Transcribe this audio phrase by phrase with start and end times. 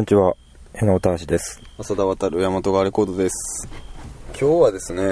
[0.00, 0.34] んにちは、
[0.72, 1.60] へのたわしです。
[1.78, 3.68] 浅田渡る大和川レコードです。
[4.28, 5.02] 今日はですね、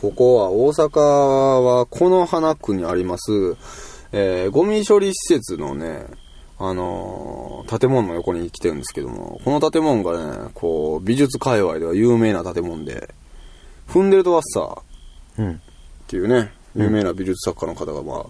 [0.00, 3.56] ここは大阪はこの花区にあります、
[4.12, 6.04] えー、ゴミ処理施設のね、
[6.58, 13.12] あのー建物の横に来てるんですけども、この建物がね、こう、美術界隈では有名な建物で、
[13.88, 14.82] フンデルト・ワッサーっ
[15.38, 15.60] うん。
[16.06, 18.26] ていうね、有名な美術作家の方が、まあ、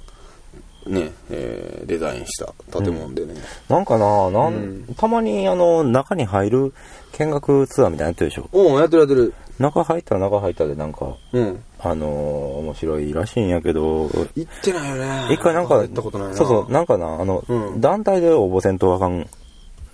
[0.87, 3.35] ね、えーデザインした建物でね、
[3.69, 4.57] なんかな、なん、う
[4.91, 6.73] んたまにあの、中に入る
[7.13, 8.49] 見学ツアーみたいなのやってるでしょ？
[8.53, 9.35] おうやってるやってる。
[9.59, 11.63] 中入ったら中入ったでなんか、うん。
[11.81, 15.29] あのー面白いらしいんやけど、行ってないよね。
[15.35, 16.35] 一回なんか、行ったことないな。
[16.35, 19.27] そうそう、なんかな、あの、うん団体で応募せんとあかん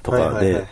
[0.03, 0.65] とかで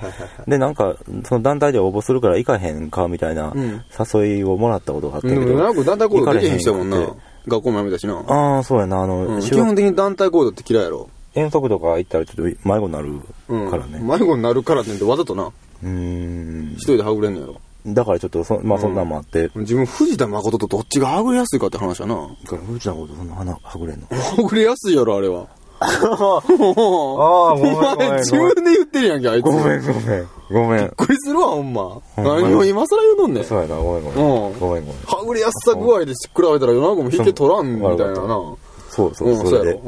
[0.48, 3.82] で、なんか、その団体で応募するから行かへんかみたいなうん
[4.14, 6.98] 誘いをもらったことがあったでけど、もなんか団体行動できへん人やもんな。
[7.46, 8.14] 学校も辞めたしな。
[8.26, 11.08] ああ、そうやな、あの、うん基本的に団体行動って嫌いやろ。
[11.34, 13.12] 遠足とか行ったらちょっと迷子になる
[13.48, 13.70] うん。
[13.70, 13.98] からね。
[14.00, 16.80] 迷子になるからって言ってわざとな、うーん一。
[16.82, 17.60] 人ではぐれんのやろ。
[17.86, 22.14] だからちょっとそ、まあそんなんもあって、自分藤田誠とどっちがはぐれやすいかって話やな。
[22.16, 24.44] はだから、うちのことそんな花はぐれんの？
[24.46, 25.46] ぐれやすいやろ、あれは。
[25.82, 29.44] あおあごめんごめんごめん前自分で言ってるやんけ、あいつ。
[29.44, 30.28] ごめんごめん。
[30.52, 30.80] ごめん。
[30.80, 32.00] びっくりするわ、ほんま。
[32.18, 33.44] 何を今更言うのんねん。
[33.44, 34.26] そうやな、ごめんごめん。
[34.26, 35.02] うんごめんごめん。
[35.06, 38.40] はぐれやすさ具合で比べたら、なんかもう引け取らんみたいなな。
[38.90, 39.80] そうそうう、ん、そうやろで。。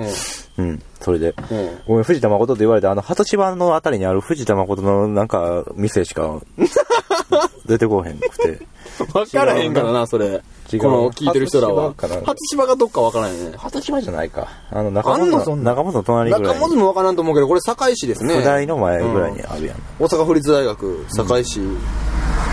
[0.59, 1.35] うん、それで。
[1.51, 1.79] うん。
[1.87, 6.41] ごめん、藤田誠って言われて、あの、鳩芝のあたりにある藤田誠のなんか、店しか、
[7.67, 8.67] 出てこへんくて。
[9.15, 10.43] わからへんからな、それ。
[10.73, 11.95] 違うこの聞いてる人らは。
[11.95, 13.57] 初芝がどっかわからんよね。
[13.57, 14.49] 鳩芝じゃないか。
[14.71, 16.61] あの、中本の、中本の隣ぐらいに。
[16.61, 18.35] 中本もわからんと思うけど、これ堺市ですね。
[18.35, 19.77] 普大の前ぐらいにあるやん。
[19.99, 21.61] 大阪府立大学、堺市、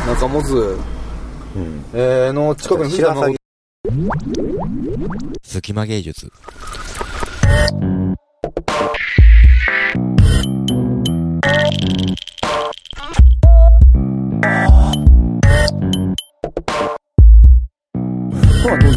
[0.07, 0.79] 中本、
[1.55, 1.85] うん。
[1.93, 3.39] えー、の近くに藤田誠
[5.43, 6.31] 隙間芸術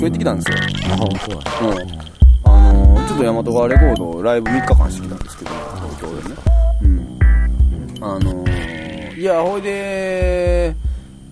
[0.03, 0.59] 今日東京行ってきたんですよ。
[0.91, 2.03] あ、そうん。
[2.45, 6.37] あのー、ちょっと大和川レコードライブ3日間してきたんですけど、東京でね。
[6.83, 8.05] うん。
[8.05, 10.75] あのー、いや、ほいで、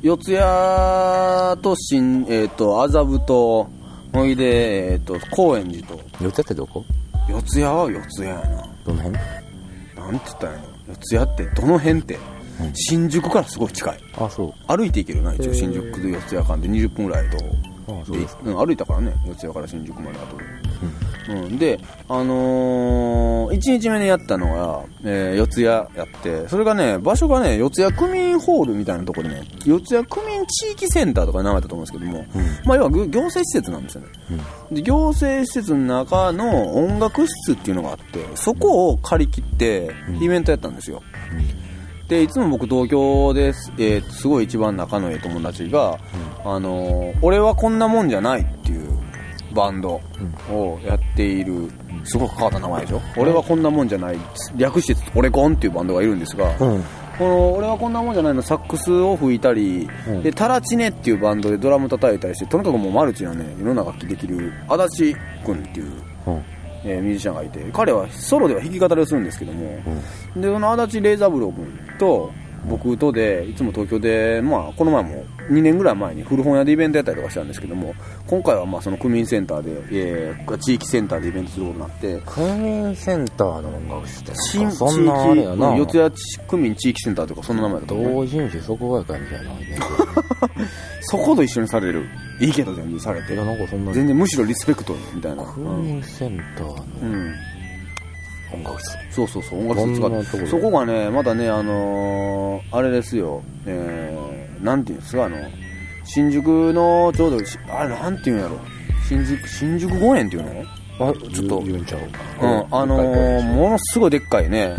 [0.03, 3.69] 四谷と新、えっ、と、麻布と、
[4.13, 6.85] ほいで、えっ、と、高円寺と、四谷ってどこ？
[7.29, 8.69] 四谷は四谷やな。
[8.85, 9.19] どの辺？
[9.97, 10.95] なんて言ったんやろ。
[11.01, 12.19] 四谷ってどの辺って、
[12.75, 13.99] 新宿からすごい近い。
[14.17, 14.55] あ、そう。
[14.69, 17.70] 歩いて行けるな、一応新宿で四谷間で20分ぐらいと。
[18.01, 18.27] あ、そうで。
[18.45, 20.37] うん、歩いたからね四谷から新宿まであと
[21.29, 21.79] うん、で
[22.09, 32.25] あのー、1日目にやったのが、えー四谷やってそれがね場所がね四谷区民ホールみたいなところでね四谷区民地域センターとかで名前だったと思うんですけども、
[32.65, 34.09] まあ要はぐ行政施設なんですよね、
[34.73, 39.91] で行政施設の中の音楽室っていうのがあってそこを借り切って
[40.21, 41.03] イベントやったんですよ、
[42.11, 45.97] でいつも僕東京です、えーすごい一番仲のいい友達が、
[46.45, 48.91] あのー俺はこんなもんじゃないっていう
[49.55, 50.01] バンド
[50.51, 51.71] をやっている、
[52.03, 54.19] すごく変わった名前でしょ、俺はこんなもんじゃない。
[54.57, 56.83] 略してオレコンっていうバンドがいるんですが、うん。
[57.17, 60.23] この俺はこんなもんじゃないのサックスを吹いたり、うん。
[60.25, 65.93] でタラチネっていうバンドでドラム叩いたりしてとにかくもうマルチなねいろんな楽器できる足立君っていう
[66.27, 66.43] うん。
[66.85, 69.81] えーミュージシャンがいて彼はソロでは弾き語りをするんですけども、
[70.37, 72.33] でその足立礼三郎君と
[72.69, 77.95] 僕とでいつも東京で、まあ、この前も2年ぐらい前に古本屋でイベントやったりとかしたんですけども
[78.27, 82.23] 今回はまあその区民センターで、えー地域センターでイベントすることになって。
[82.27, 84.35] 区民センターの音楽室って
[84.71, 85.77] そんなあれやな。
[85.77, 86.11] 四谷
[86.49, 89.51] 区民地域センターとかそんな名前だと同人誌即売会みたいな。
[91.03, 92.05] そこと一緒にされる。
[92.41, 93.35] いいけど全然されて。
[93.35, 93.93] いや、なんかそんな。
[93.93, 95.45] 全然むしろリスペクトみたいな。
[95.45, 97.35] 区民センターのうん
[98.53, 98.97] 音楽室。
[99.11, 100.45] そうそうそう、音楽室どんなところ？
[100.45, 100.51] が。
[100.51, 105.37] そこがね、またね、あのーあれですよ、えー、なんていうんですか、あの、
[106.05, 108.59] 新宿のちょうどし、あれなんていうんやろ、
[109.09, 110.63] 新宿、新宿御苑っていうの
[111.09, 111.61] あ、ちょっと。
[111.63, 112.01] 言うんちゃう？
[112.01, 114.75] うん、あのーものすごいでっかいね、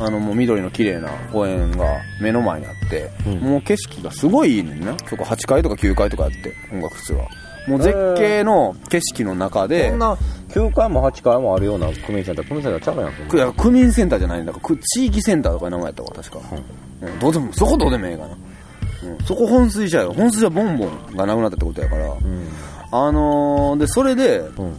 [0.00, 3.38] あの、もう緑の綺麗な公園が目の前にあって、うん。
[3.40, 7.26] もう景色がすごいいいのにね、そこ8階とか9階とかあって、音楽室が。
[7.68, 9.98] もう絶景の景色の中で、そん。
[9.98, 10.16] な、
[10.48, 13.34] 9回も8回もあるような区民センター、区民センターちゃうやん、そんな。
[13.34, 16.38] いや区民センターじゃないんだからく地域センターとか名前やったわ確か、
[17.02, 17.18] うん。
[17.18, 18.36] どうでもそこどうでもええかな、
[19.10, 20.12] うん、そこ本水車よ。
[20.12, 22.48] 本水車ボンボンがなくなったってことやから、うん。
[22.90, 24.74] あのーでそれで、うん。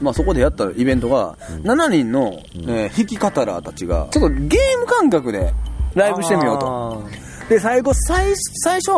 [0.00, 5.52] まあ、そこでやったイベントが、7人の、えー弾き語らーたちがちょっとゲーム感覚で
[5.94, 6.66] ライブしてみようと。
[6.66, 7.31] と。
[7.52, 8.90] で最後最最初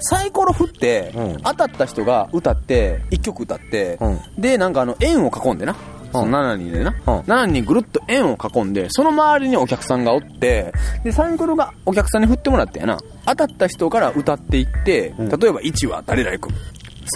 [0.00, 5.76] サイコロ振って、うん当たった人が歌って1曲歌って、うんでなんかあの円を囲んでな
[6.12, 6.90] その7人でな。
[6.90, 10.72] うん7人ぐるっと円を囲んで、その周りにお客さんがおって、
[11.04, 12.98] で、サイコロがお客さんに振ってもらってやな。
[13.26, 16.52] 当たった人から歌っていって、ん例えば1は誰々君、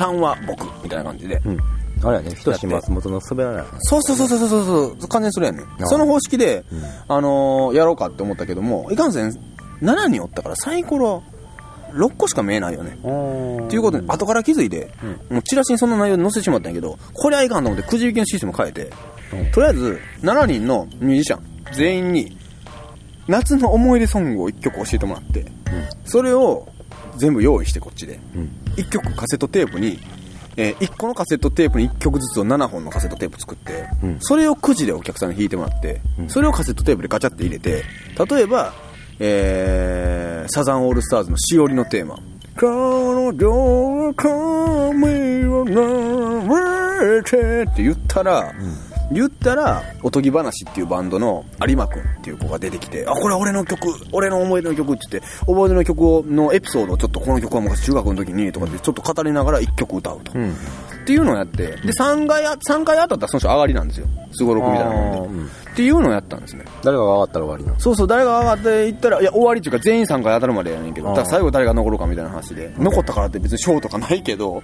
[0.01, 1.43] 3は僕、みたいな感じで。
[1.45, 1.59] うん。
[2.05, 3.65] あれやね、ひとし松本の滑らない。
[3.81, 6.65] そうそうそうそうそうそう、完全にそれやねその方式で、
[7.09, 9.33] あのーやろうかって思ったけども、いかんせん、
[9.85, 11.23] 7人おったからサイコロ
[11.93, 12.99] 6個しか見えないよね。
[13.05, 14.91] おっていうことに、後から気づいて、
[15.31, 18.91] もうチラシにそんな内容載せてしまったんやけど、これはいかんと思ってくじ引きのシステム変えて、
[19.53, 21.43] とりあえず、7人のミュージシャン、
[21.73, 22.37] 全員に、
[23.29, 25.47] 夏の思い出ソングを1曲教えてもらって、
[26.05, 26.69] それを
[27.17, 28.51] 全部用意してこっちで、うん。
[28.77, 29.99] 1曲カセットテープに、
[30.57, 34.17] え1個のカセットテープに1曲ずつを7本のカセットテープ作って、うん。
[34.21, 37.85] それをくじでお客さんに弾いてもらって、それをカセットテープでガチャって入れて、
[38.29, 38.75] 例えば、
[39.19, 42.19] えー、サザンオールスターズのしおりのテーマ。
[42.57, 48.53] 彼女は髪を撫でてって言ったら、
[49.13, 60.33] 言ったら、おとぎ話っていうバンドの有馬くんっていう子が出てきて、あ、これ俺の曲、俺の思い出の曲って言って、思い出の曲をのエピソードをちょっとこの曲は昔中学の時にとかってちょっと語りながら一曲歌うと。
[60.35, 60.55] うん。
[61.05, 64.07] っていうのをやって、で、3回や、三回当たったらその人上がりなんですよ。
[64.33, 65.51] すごろくみたいなもんで。
[65.73, 66.65] っていうのをやったんですね。
[66.83, 67.79] 誰が上がったら終わりなの？
[67.79, 71.17] そうそう、誰が上がっていったら、いや、終わりっていうか全員3回当たるまでやねんけど、あー。
[71.17, 74.63] だから最後誰が残るかみたいな話で、残ったからって別に賞とかないけど、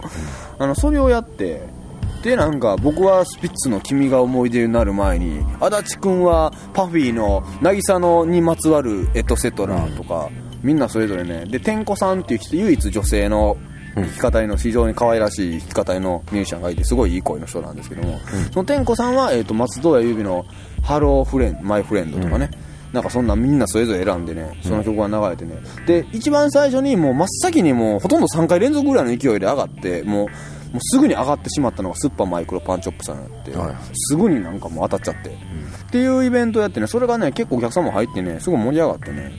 [0.59, 1.61] あの、それをやって、
[2.23, 10.31] で、なんか、僕はスピッツの君が思い出になる前に、足立くんはパフィーの渚のにまつわるエトセトラとか、
[10.63, 13.57] みんなそれぞれね、で、天子さんっていう人、唯一女性の
[13.95, 18.19] 弾き語りの非常に可愛らしい弾き語りのミュージシャンがいて、すごいいい声の人なんですけども、
[18.53, 20.47] その天子さんは、えっ、と、松任谷由実の
[20.83, 22.51] ハローフレンド、マイフレンドとかね、
[22.93, 25.61] なんかそんなみんなそれぞれ選んでね、その曲が流れてね。
[25.87, 30.29] で、一番最初にもう真っ先にもうほとんど3回連続ぐらいの勢いで上がって、もう、
[30.73, 39.33] もうすぐに上がってしまったのがスッパーマイクロパンチョップさんやって、はいすぐになんかもう当たっちゃって、っていうイベントやってね、それがね、結構お客さんも入ってね、すごい盛り上がってね、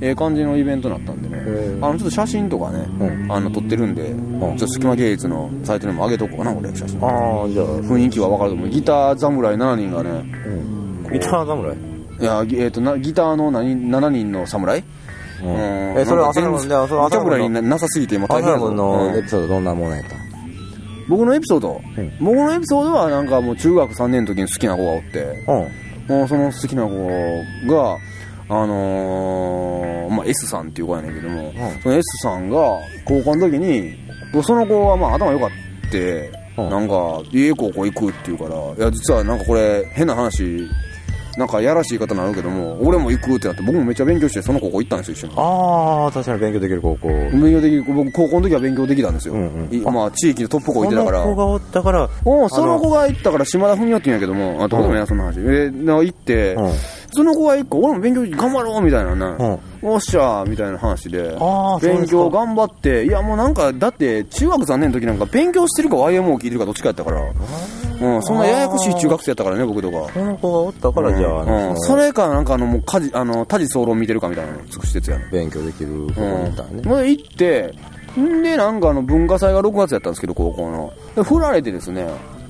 [0.00, 3.32] ええ感じのイベントになったんでねへ、ーあの、ちょっと写真とかね、うん。
[3.32, 7.02] あの、撮ってるんで、ちょっと隙間芸術のサイトにも上げとこうかな、俺、写真。
[7.02, 8.68] ああ、じゃあ、雰囲気はわかると思う。
[8.68, 10.10] ギター侍7人がね、
[10.46, 11.12] うん。
[11.12, 11.76] ギター侍？
[12.18, 14.84] いや、ぎえっ、とな、ギターの何7人の侍？
[15.42, 15.48] うん。
[15.48, 15.98] うん。
[15.98, 18.66] え、それは朝の、じゃあ、それはボキャブラリーのななさすぎて今大変やぞ。
[18.66, 20.25] 朝のエピソードどんなものやった
[21.08, 26.16] 僕のエピソード、うん僕のエピソードはなんかもう中学3年の時に好きな子がおって、うん。
[26.16, 27.98] もうその好きな子が、
[28.48, 31.54] あのーまあ、S さんっていう子やねんけども、ん。
[31.82, 32.56] その S さんが
[33.04, 33.96] 高校の時に、
[34.42, 36.70] その子はまあ頭良かって、うん。
[36.70, 40.68] なんか、家高校行くって言うから、いや、実はなんかこれ、変な話、
[41.36, 45.32] なんかやらしい方になるけども、俺も行くってなって、僕もめっちゃ勉強して、その高校行ったんですよ、一緒に。
[45.36, 47.08] ああ、確かに勉強できる高校。
[47.08, 49.34] 勉強できる、僕高校の時は勉強できたんですよ。
[49.34, 51.22] うんうんいまあ、地域のトップ校行ってたから。
[51.22, 55.40] その子がおったから、おその子が行ったから島田文夫って言うんやけども、あ、どうでもや、そんな話。
[55.40, 56.72] え、な行って、うん
[57.16, 61.36] その子が一個、俺も勉強頑張ろうみたいなね、うんおっしゃーみたいな話で
[61.80, 67.20] 勉強頑張って、いやもうなんか、だって中学3年の時なんか勉強してるか YMO 聞いてるかどっちかやったから、
[68.00, 70.10] うん、そんなややこしい中学生やったからね、僕とか。
[70.12, 76.50] その子がおったから、じゃあ、うんうん、それか、なんかあの、もう、家事、あの、多事総論見てるかみたいなの尽くし鉄やね勉強できる子うん。
[76.50, 76.82] みたいね。
[76.84, 77.74] まで行って、
[78.18, 80.92] んで、なんかあの、文化祭が6月やったんですけど、高校の。
[81.14, 82.08] で、振られてですね、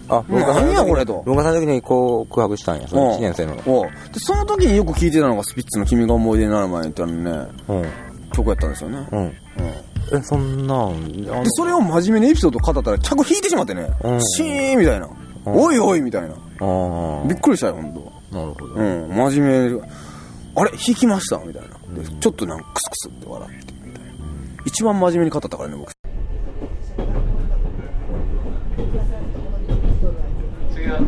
[0.08, 3.56] あ、何やこれと文化祭の時にこう、告白したんや、その1年生の。
[3.56, 3.62] で
[4.18, 7.86] その時によく聴いてたのがスピッツの君が思い出になる前にってあのね、うん。
[8.32, 9.08] 曲やったんですよね。
[9.10, 9.18] うん。
[9.18, 9.32] うん
[10.12, 15.08] え、そんなん、あで、それを真面目にエピソード語ったら、客引いてしまってね、うんシーンみたいな。
[15.46, 16.34] おいおいみたいな。
[16.34, 18.12] あびっくりしたよ、ほんと。
[18.32, 18.74] あ、なるほど。
[18.74, 19.80] うん、真面目に。
[20.58, 22.02] あれ引きましたみたいな。
[22.02, 24.10] でちょっとなんかクスクスって笑って、みたいな。
[24.64, 25.92] 一番真面目に語ったからね、僕。
[30.74, 30.98] 次は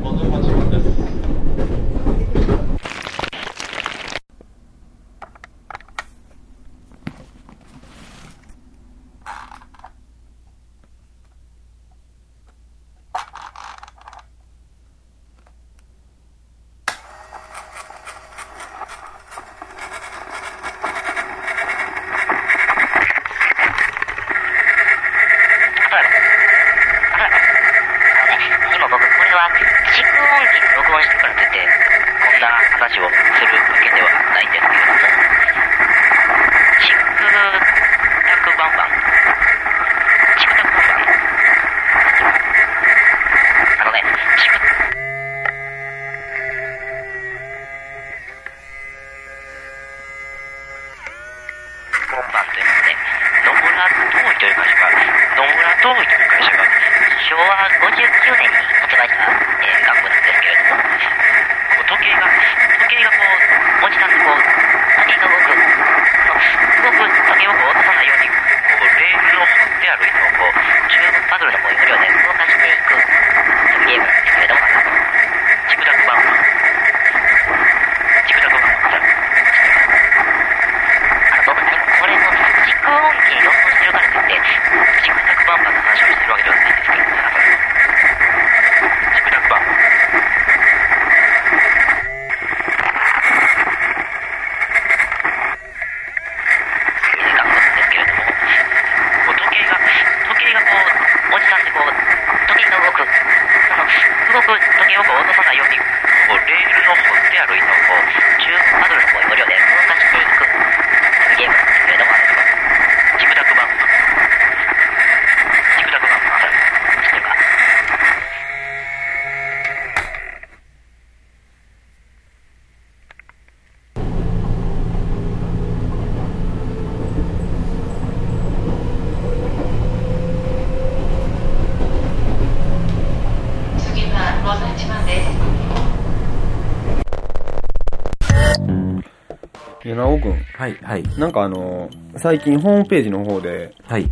[141.18, 144.08] なんかあの、最近ホームページの方で、はい。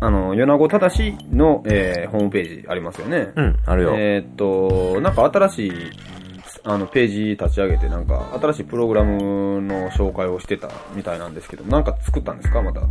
[0.00, 3.32] あの、米子正しの、えーホームページありますよね。
[3.36, 3.94] うん、あるよ。
[3.96, 5.72] えーっと、なんか新しい、
[6.64, 12.60] あの、ページ立ち上げて、なんか、新しいプログラムの紹介をしてたみたいなんですけど、なんか作ったんですか？
[12.60, 12.80] また。
[12.80, 12.84] あ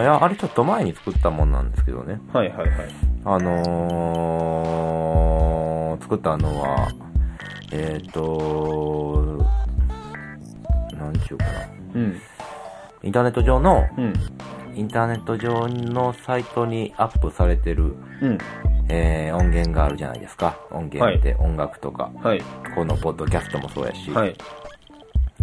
[0.00, 2.20] ー、いや、あれちょっと前に作ったもんなんですけどね。
[2.32, 2.70] はいはいはい。
[3.24, 6.88] あのー、作ったのは、
[7.72, 9.44] えっ、ー、と、
[10.96, 11.77] なんちゅうかな。
[11.94, 12.20] うん。
[13.02, 14.12] インターネット上の、うん。
[14.74, 18.38] インターネット上のサイトにアップされてる、うん。
[18.88, 20.58] えー、音源があるじゃないですか。
[20.70, 22.42] 音源って音楽とか、はい。
[22.74, 24.36] このポッドキャストもそうやし、はい。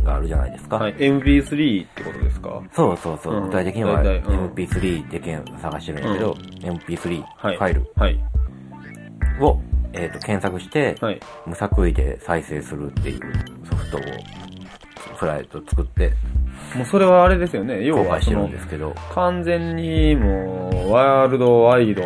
[0.04, 0.78] があるじゃないですか。
[0.78, 0.96] はい。
[0.96, 2.62] MP3 ってことですか？
[2.74, 3.36] そうそうそう。
[3.36, 7.58] うん具体的には大体うん MP3 って件探してるんやけど、MP3 フはい。
[7.58, 8.20] ァイルはい。
[9.42, 9.60] を、
[9.94, 11.20] えー、と検索して、はい。
[11.46, 13.20] 無作為で再生するっていう
[13.68, 14.02] ソフトを、
[15.16, 16.14] フライト作って
[16.76, 17.86] もうそれはあれですよね。
[17.86, 18.50] 要はその、
[19.14, 22.04] 完全にもう、ワールドワイド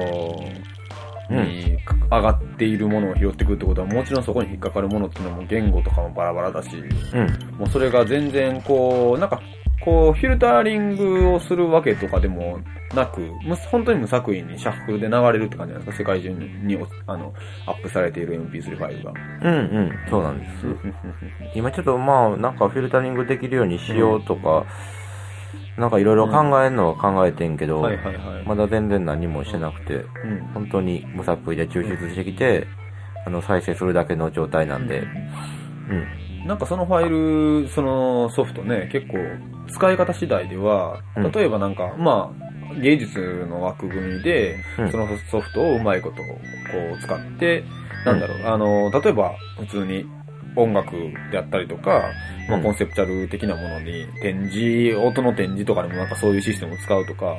[1.30, 1.78] に
[2.12, 7.58] 上がっているものを拾ってくるってことは、もちろんそこに引っかかるものっていうのも言語とかもバラバラだし、うん。
[7.58, 9.42] もうそれが全然こう、なんか、
[9.90, 12.60] こう、フィルターリングをするわけとかでも
[12.94, 16.14] なく、む本当に無作為にシャッフルで流れるって感じなんですか？
[16.14, 17.34] 世界中におあの、
[17.66, 19.14] アップされている MP3 ファイルが。
[19.44, 20.52] うんうん、そうなんです。
[21.56, 24.64] 今ちょっとまあ、なんかフィルタリングできるようにしようとか、
[25.78, 27.90] なんかいろいろ考えるのは考えてんけど。
[28.46, 30.40] まだ全然何もしてなくて、うん。
[30.54, 32.68] 本当に無作為で抽出してきて、
[33.26, 36.08] あの、再生するだけの状態なんで、うん。
[36.46, 39.18] なんかそのファイル、そのソフトね、結構
[39.72, 41.32] 使い方次第では、うん。
[41.32, 42.34] 例えばなんか、ま
[42.72, 43.20] あ、芸術
[43.50, 44.92] の枠組みで、うん。
[44.92, 46.24] そのソフトをうまいことこ
[46.98, 47.64] う使って、
[48.06, 50.06] なんだろう、あの、例えば普通に
[50.56, 50.92] 音楽
[51.32, 52.04] であったりとか、
[52.48, 52.64] まあ、うん。
[52.64, 57.36] コンセプチャル的なものに展示、音の展示とかでもなんかそういうシステムを使うとか、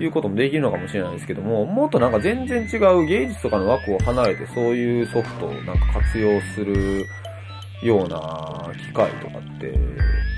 [0.00, 7.04] いうこともできるのかもしれないですけども、もっとなんか全然違う芸術とかの枠を離れてそういうソフトをなんか活用する
[7.82, 9.78] ような機会とかって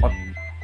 [0.02, 0.10] あっ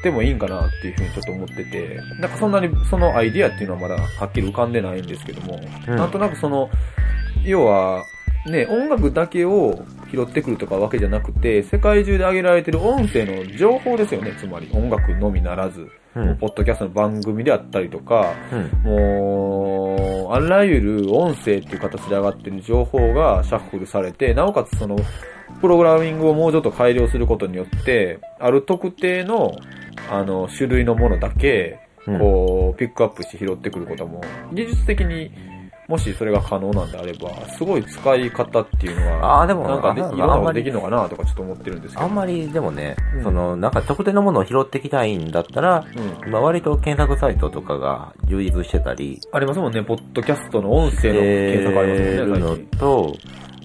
[0.02, 6.70] てもいいんかなっていうふうにちょっと思ってて、なんかそんなにそのアイディアっていうのはまだはっきり浮かんでないんですけども、うんなんとなくその、
[7.44, 8.04] 要は、
[8.46, 16.36] ね、音楽だけを拾ってくるとかわけじゃなくて、世界中で上げられてる音声の情報ですよね、つまり音楽のみならず、うん。
[16.38, 18.90] ポッドキャストの番組であったりとか、うん。
[18.90, 24.96] もう、あらゆる音声っていう形で上がってる情報がシャッフルされて、なおかつその、
[25.60, 29.52] プログラミングをもうちょっと改良することによって、ある特定の、
[30.10, 34.20] あの、種類のものだけ、うんこう、ピックアップして拾ってくることも、
[34.52, 35.30] 技術的に、
[35.88, 42.06] もしそれが可能なんであれば、すごい使い方っていうのは、あーでもなんかでいあろんなできるのかなとかちょっと思ってるんですけど。
[42.06, 46.28] あんまりでもね、うんその、なんか特定のものを拾ってきたいんだったら、うん。
[46.28, 52.78] 今割と検索サイトとかが充実してたり、ありますもんね、ポッドキャストの音声の検索ありますしてるもんね、の最近。
[52.78, 53.16] と、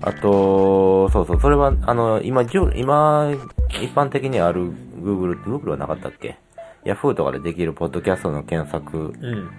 [0.01, 3.31] あと、そうそう、それは、あの、今、今、
[3.69, 6.37] 一般的にある Google、Google はなかったっけ
[6.85, 9.49] ？Yahoo とかでできるポッドキャストの検索うん。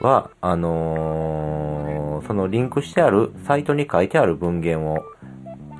[0.00, 5.02] は、あのーそのリンクしてある、サイトに書いてある文言を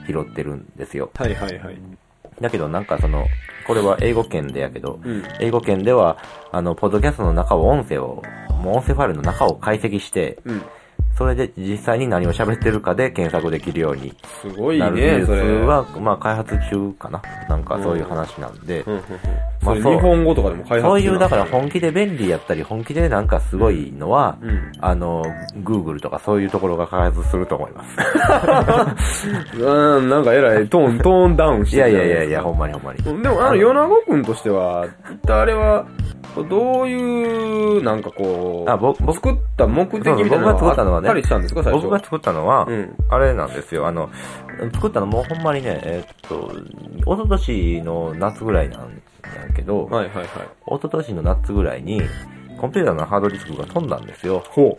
[0.07, 1.11] 拾ってるんですよ。
[1.15, 1.79] はいはいはい。
[2.41, 3.27] だけどなんかその、
[3.67, 5.23] これは英語圏でやけど、うん。
[5.41, 6.19] 英語圏では、
[6.53, 8.23] あの、ポッドキャストの中を音声を、
[8.63, 10.63] もう音声ファイルの中を解析して、うん。
[11.17, 15.59] それで実際に何を喋ってるかで検索できるようにすごいなる技ね、術それ。
[15.61, 17.23] は、まあ開発中かな？
[17.49, 19.05] なんかそういう話なんで、うんうんうん。
[19.63, 24.73] まあそ日本語とかでも開発そういう、だからん本気で便利やったり、本気でなんかすごいのは、うん。
[24.81, 25.25] あの、
[25.63, 27.97] Google とかそういうところが開発すると思います。
[29.59, 33.23] うん、なんかえらいトーン、 トーンダウンしていやるいいやいやいや、ですかほんまにほんまに。
[33.23, 35.87] でも、あの、米子くんとしては、一体あれは、
[36.51, 41.83] どういう、なんかこう、あ僕僕作った目的みたいなの僕が作ったのはねりしたんですか、最初。
[41.83, 42.97] 僕が作ったのは、うん。
[43.09, 43.87] あれなんですよ。
[43.87, 44.11] あの、
[44.75, 46.53] 作ったのもうほんまにね、えーっと、
[46.99, 50.27] 一昨年の夏ぐらいなんやけど、はいはいはい。
[50.67, 52.03] 一昨年の夏ぐらいに、
[52.59, 54.43] コンピューターのハードディスクが飛んだんですよ。
[54.51, 54.79] ほ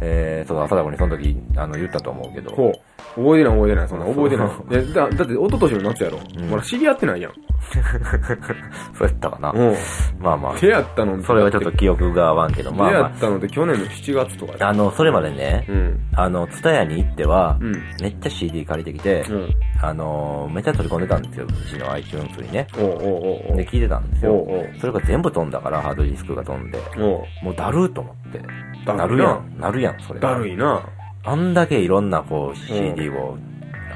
[0.00, 2.54] えー、そう、朝田子にその時、あの、言ったと思うけど、う。
[2.54, 2.72] ほ
[3.16, 4.48] 覚えてない覚えてない、そんな覚えてない。
[4.72, 6.18] えだだって、一昨年の夏やろ。
[6.36, 7.32] うんまだ知り合ってないやん。
[8.94, 9.52] そうやったかな。
[9.52, 9.74] うん。
[10.18, 10.58] まあまあ。
[10.58, 14.64] 出会ったのそれはちょっと記憶が合わんけど、まあま出会ったのって去年の7月とかで。
[14.64, 14.68] あ。
[14.68, 16.00] あの、それまでねう、ん。
[16.14, 17.72] あの、ツタヤに行っては、うん。
[18.00, 19.54] めっちゃ CD 借りてきて、うん。
[19.80, 22.66] あの、めっちゃ取り込んでたんですよ、うちの iTunes にね。
[22.76, 24.68] おうおうおで、聞いてたんですよおうおう。
[24.80, 26.78] それが全部飛んだから、ハードディスクが飛んで。
[26.98, 28.40] もうだるーと思って。
[28.86, 29.60] だるいななるやん。
[29.60, 30.20] なるやん、それ。
[30.20, 30.86] だるいな。
[31.24, 33.38] あんだけいろんなこう CD を、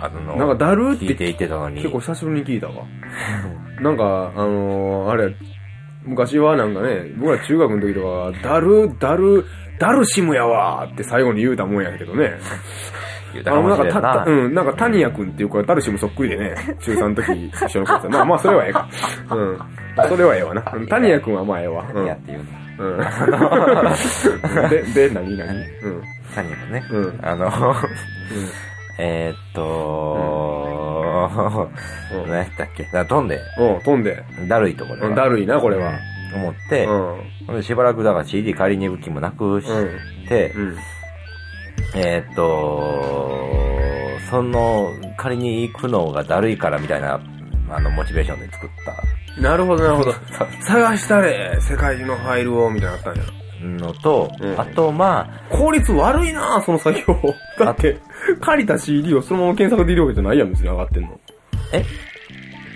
[0.00, 1.76] あの、なんかだるって聞いていってたのに。
[1.76, 2.85] 結構久しぶりに聞いたわ。
[3.80, 5.35] なんか、あのー、あれ、
[6.04, 9.45] 昔はなんかね、僕ら中学の時とか、だる、だる、
[9.78, 12.38] ダルシムやわーって最後に言うたもんやけどね。
[13.33, 14.25] 言うたかもあの、なんか。
[14.26, 18.09] うん、なんか、タニヤ君っていう子はダルシムそっくりでね、中3の時一緒の子た。
[18.09, 18.88] まあまあ、それはええか。
[19.30, 19.59] うん。
[20.09, 20.73] それはええわな。
[20.75, 21.87] うんタニヤ君はまあええわ。
[21.88, 21.95] うん。
[21.95, 22.67] 何やっていうの。
[22.78, 22.99] うん。
[24.70, 25.49] で、で、何何？
[25.49, 26.02] うん。
[26.37, 26.85] 何やね。
[26.90, 27.18] うん。
[27.23, 27.50] あの、
[28.99, 31.04] えーっと、
[32.12, 32.85] うん何やったっけ？
[32.92, 34.23] だ飛んで、うん、飛んで。
[34.49, 35.92] だるいところうん、だるいな、これは。
[36.35, 36.87] 思って、
[37.48, 37.62] うん。
[37.62, 40.29] しばらくだから CD 借りに行く気もなくしうん。
[40.29, 40.76] て、うん。
[41.96, 47.18] えーっと、その、借りに行くのがだるいからみたいな、
[47.70, 48.70] あの、モチベーションで作っ
[49.40, 50.14] なるほど、なるほど。
[50.61, 53.22] 探したれ、世界中のファイルを、みたいなのあったんや。
[53.22, 57.35] たのと、うんあと、まあ、効率悪いなその作業。
[57.59, 57.98] だって、
[58.40, 61.20] 借りた CD をそのまま検索できるわけじゃないやん、別に上がってんの。
[61.72, 61.85] え？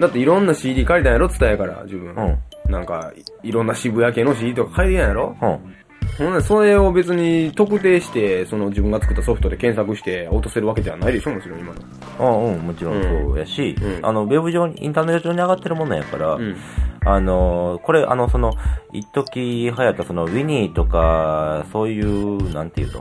[0.01, 2.15] だっていろんな CD 借りたんやろ伝えやから、自分。
[2.15, 5.75] うん、なんか、いいろんな渋谷系の CD とか借りたんやろうん。
[6.19, 11.73] ほんで、それを別に特定して、その自分が作ったソフトで検索して落とせるわけではないでしょ、もちろん今
[12.19, 12.45] の。
[12.47, 16.57] うん、うん、もちろんそうやし、うんあの、ウェブ上に、インターネット上に上がってるものやから、うん。
[17.05, 18.53] あの、これ、あの、その、
[18.93, 23.01] 一時流行ったその、ウィニーとか、そういう、なんていうの？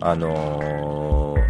[0.00, 0.28] あの、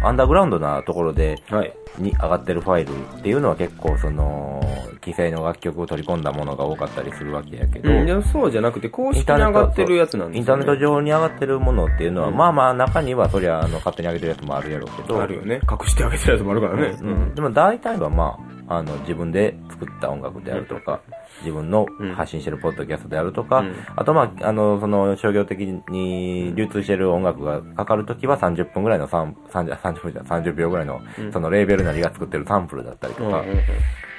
[0.07, 1.73] アンダーグラウンドなところで、はい。
[1.97, 4.61] に上がってるファイルっていうのは結構その、
[5.03, 10.77] 既成の楽曲を取り込んだものが多かったりするわけやけど、うん、いや、そうじゃなくて、公式に上がってるやつなんですインターネット。
[10.77, 15.59] 上に上がってるものっていうのは、うんまあまあ中にはそりゃあの勝手に上げてるやつもあるやろうけど、あるよね。
[15.69, 16.97] 隠してあげてるやつもあるからね。
[17.01, 21.01] うん、でも大体はまあ、あの自分で作った音楽であるとか、
[21.39, 33.45] 自分の発信してるポッドキャストであるとか、うんあとまあ、あの、その商業的に流通してる音楽がかかるときは30分ぐらいのサン、30, 30分じゃない30秒ぐらいの、そのレーベルなりが作ってるサンプルだったりとか、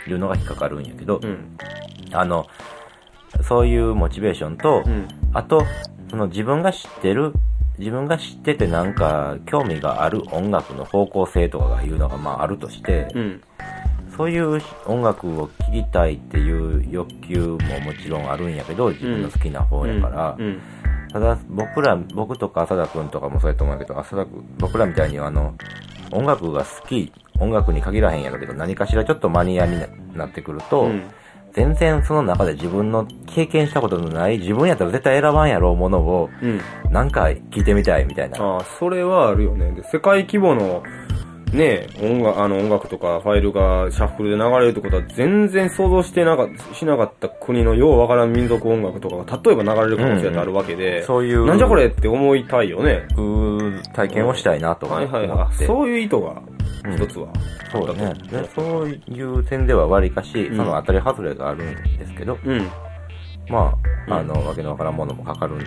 [0.07, 1.59] いうのが引っかかるんやけど、うん。
[2.13, 2.47] あの、
[3.43, 5.09] そういうモチベーションと、うん。
[5.33, 5.67] あと、
[6.11, 7.33] その自分が知ってる、
[7.79, 13.43] 自分が知っててなんか興味がある音楽の方向性とかがいうのがまああるとして、うん。
[14.19, 20.61] そういう音楽を聴きたいっていう欲求ももちろんあるんやけど、自分の好きな方やから、うん。
[21.13, 25.55] ただ僕ら、僕とか浅田くんとかもそうやと思うけど、浅田くん、僕らみたいにあの、
[26.11, 31.03] 音楽が好き、音楽に限らへんやろうけど、何かしらちょっとマニアにななってくると、うん
[31.55, 36.61] 全然その中で自分の経験したことのない、自分やったら絶対選ばんやろうものを、うん。
[36.93, 38.39] なんか聞いてみたいみたいな。
[38.39, 39.73] ああ、それはあるよね。
[39.73, 40.83] で、世界規模の、
[41.53, 53.07] ね音楽、あの音楽とかファイルがシャッフルで流れるってことは全然想像してなかった、しなかった国のようわからん民族音楽とかが例えば流れる可能性ってあるわけで、そういう、なんじゃこれって思いたいよね。
[53.17, 55.07] うー体験をしたいなと思って。
[55.07, 55.67] はいはいはい。
[55.67, 56.43] そういう意図が
[56.97, 57.29] 一つは。
[57.71, 58.15] そうだね。
[58.31, 62.69] でそういう点では割かし、うんその当たり外れがあるんですけど、うん。
[63.51, 63.75] ま
[64.07, 65.65] うんあ、あの、わけのわからんものもかかるんで、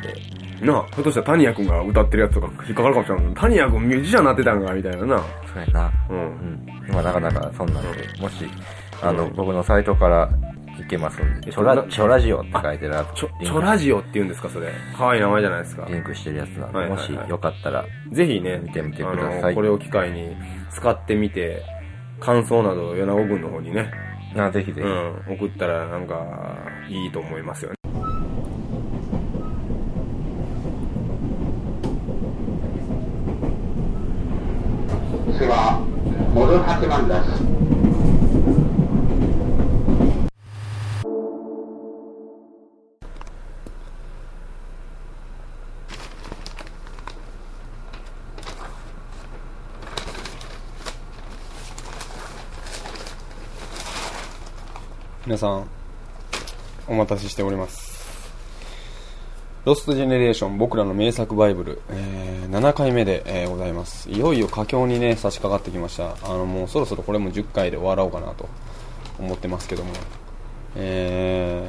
[0.66, 3.34] なあ、ひょっとしたらタニヤ君が歌ってるやつとか引っかかるかもしれない。
[3.36, 5.18] タニヤ君ミュージシャンになってたんか、みたいなな。
[5.54, 5.92] そうやな。
[6.10, 6.14] う。
[6.14, 6.68] うんん。
[6.90, 7.90] 今なかなかそんなんで、
[8.22, 8.46] もし、
[9.02, 10.30] あの、僕のサイトから
[10.78, 14.72] 行けますんで、えチョラな、チョラジオって書いてるやつちょ、リンクちょラジオって言うんですか、それ。
[14.98, 15.86] 可愛い名前じゃないですか。
[15.90, 20.36] リンクしてるやつなんで、もしよかったら、ぜひね、見てみてくあださいの、これを機会に
[20.70, 21.62] 使ってみて、
[22.20, 23.92] 感想などを米子軍の方にね、
[24.38, 27.78] あぜひぜひ、うん、送ったらなんか、いいと思いますよね。
[35.38, 35.86] 次は、
[36.34, 37.16] モル8番で
[37.58, 37.61] す。
[55.32, 55.66] 皆さん、
[56.90, 58.30] お待たせしております。
[59.64, 64.10] ロストジェネレーション僕らの名作バイブル、えー7回目で、えーございます。
[64.10, 66.18] いよいよ佳境にね、差し掛かってきました。
[66.30, 68.50] あの、もうそろそろこれも10回で終わろうかなと
[69.20, 69.94] 思ってますけども。
[70.76, 71.66] え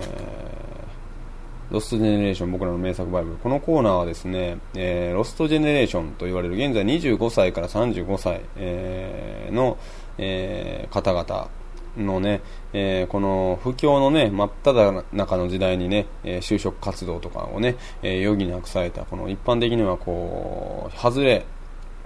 [1.71, 3.37] ーロストジェネレーション僕らの名作バイブル。
[3.37, 9.79] このコーナーはですね、えーロストジェネレーションと言われる現在25歳から35歳、えーの、
[10.19, 11.62] えー方々
[11.97, 12.41] のね、
[12.73, 21.45] えーこの不況のね、真っ只中の時代にね、えー就職活動とかをね、えー余儀なくされた、この一般的にはこう、外れ、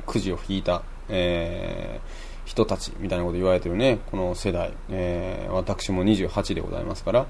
[0.06, 2.00] くじを引いた、え
[2.44, 7.26] 人たちみたいなこと言われてるね、この世代、え私も28でございますから、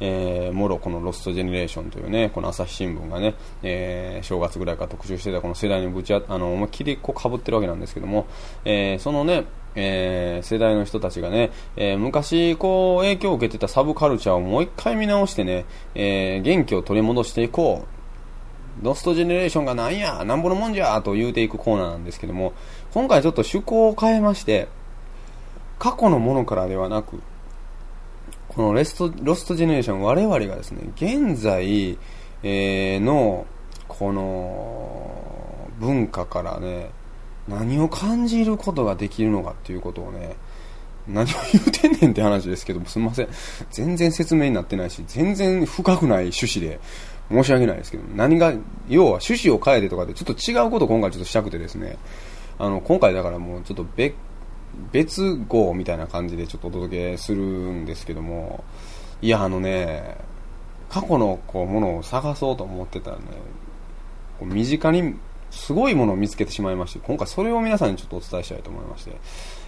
[0.00, 8.26] えーもろこのロストジェネレーションというね、この朝日新聞がね、えー正月ぐらいから特集してたこの世代にぶちあ、あの、思いっきりこう被ってるわけなんですけども、
[8.64, 18.00] えーそのね、えー世代の人たちがね、えー昔こう影響を受けてたサブカルチャーをもう一回見直してね、えー元気を取り戻していこう。
[18.82, 22.54] ロストジェネレーションがなんや、なんぼのもんじゃと言うていくコーナーなんですけども、
[22.94, 24.68] 今回ちょっと趣向を変えまして、
[25.78, 27.20] 過去のものからではなく、
[28.48, 31.98] このレスト、ロストジェネレーション、我々がですね、現在、
[32.42, 33.46] えの、
[33.86, 36.90] この、文化からね、
[37.48, 40.36] 何を感じることができるのかっていうことをね、
[41.08, 43.28] 何を言うてんねんって話ですけども、すみません。
[43.70, 46.80] 全然説明になってないし、全然深くない趣旨で、
[47.30, 48.52] 申し訳ないですけど、何が、
[48.88, 51.96] 要は趣旨を変えてとかで、ちょっと違うことを今回ちょっとしたくてですね、
[52.58, 54.14] あの、今回だからもうちょっと別、
[54.92, 58.64] 別号みたいな感じでちょっとお届けするんですけども、
[59.22, 60.16] いや、あのね、
[60.88, 63.22] 過去のこうものを探そうと思ってたらね、
[64.40, 65.14] こう身近に
[65.50, 69.12] すごいものを見つけてしまいまして、今回それを皆さんにちょっとお伝えしたいと思いまして、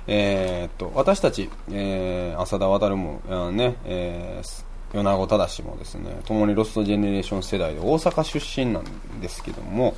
[0.07, 8.85] えーっと、私たち、えー、浅田渡も、あね、えー、米子正もですね、共にロストジェネレーション世代で大阪出身なん
[9.21, 9.95] ですけども、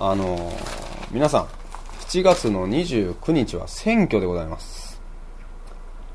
[0.00, 1.48] あのー皆さん、
[2.00, 5.00] 7月の29日は選挙でございます。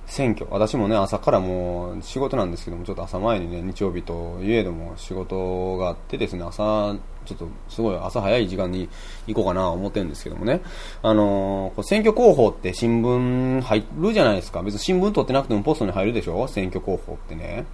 [0.06, 0.46] 選挙。
[0.52, 8.90] 私もね、朝からもう仕事なんですけども、ちょっと朝前にね、日曜日といえども仕事があってですね、朝、ちょっとすごい朝早い時間に
[9.28, 10.62] 行こうかな思ってるんですけどもね、
[11.02, 14.62] あのー選挙候補って新聞入るじゃないですか。
[14.64, 16.48] 別に新聞取ってなくてもポストに入るでしょ？
[16.48, 17.66] 選挙候補ってね。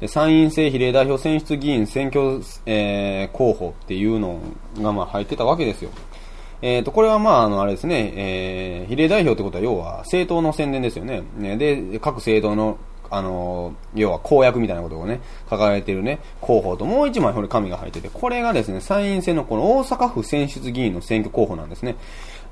[0.00, 4.40] で参院選比例代表選出議員選挙、えー候補っていうの
[4.78, 5.90] がまあ入ってたわけですよ。
[6.60, 11.22] えっ、と、これはまあ、あの、あれですね、えー、比例代表ってことは要は政党の宣伝ですよね。
[11.36, 12.78] ねで、各政党の、
[13.10, 21.96] あの、要は公約みたいなことをね、掲げてるね、候補ともう一枚これ紙が入ってて、これがですね、参院選のこの大阪府選出議員の選挙候補なんですね。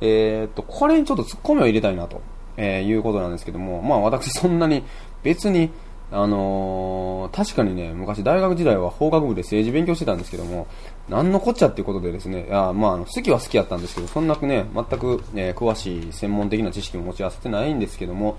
[0.00, 2.20] えっ、と、これにちょっと突っ込みを入れたいなと、
[2.56, 4.82] えーいうことなんですけども、まあ私そんなに
[5.22, 5.70] 別に、
[6.12, 10.68] あのー確かにね、昔大学時代は法学部で政治勉強してたんですけども、
[11.08, 18.36] なんのこっちゃっていうことでですね、あまあ、の好きは好きやったんですけど、そんなね、全く、え詳しい専門的な知識も持ち合わせてないんですけども、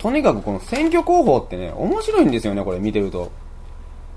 [0.00, 3.30] とにかくこの選挙候補ってね、面白いんですよね、これ見てると。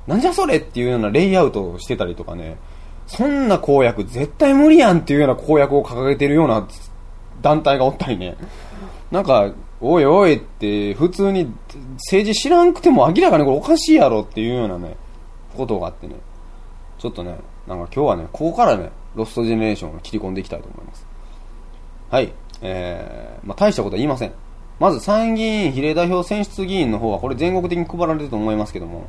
[0.08, 2.58] なんじゃそれっていうようなレイアウトをしてたりとかね、
[3.06, 6.66] そんな公約絶対無理やんっていうような公約を掲げてるような
[7.42, 8.38] 団体がおったりね。
[9.12, 11.54] なんか、おいおいって、普通に
[11.98, 14.96] 政治知らんくても明らかにこれおかしいやろっていうようなね、
[15.58, 16.16] ことがあってね。
[16.98, 21.06] ちょっとね、なんか今日はね、ここからね、ロストジェネレーションを切り込んでいきたいと思います。
[22.10, 22.32] はい。
[22.62, 24.43] えー、まあ大したことは言いません。
[24.80, 29.08] まず参議院比例代表選出議員の方はこれ全国的に配られてると思いますけども、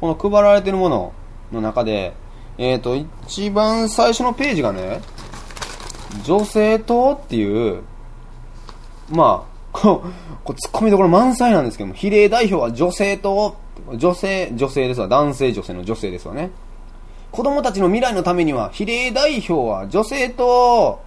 [0.00, 1.12] この配られてるもの
[1.52, 2.14] の中で、
[2.58, 5.00] えっ、と、一番最初のページがね、
[6.22, 7.82] 女性党っていう、
[9.10, 10.08] まあ、 こう、
[10.44, 13.56] こう突っ込みどころ満載なんですけども、比例代表は女性党、
[13.96, 16.50] 女性、女性ですわ、男性女性の女性ですわね。
[17.32, 21.00] 子供たちの未来のためには、比例代表は女性党、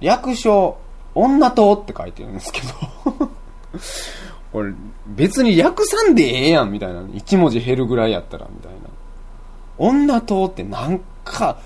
[0.00, 0.76] 略称、
[1.14, 3.28] 女党って書いてるんですけど、
[4.52, 4.72] これ、
[5.06, 7.04] 別に略さんでええやん、みたいな。
[7.12, 8.78] 一文字減るぐらいやったら、みたいな。
[9.78, 11.58] 女党ってなんか、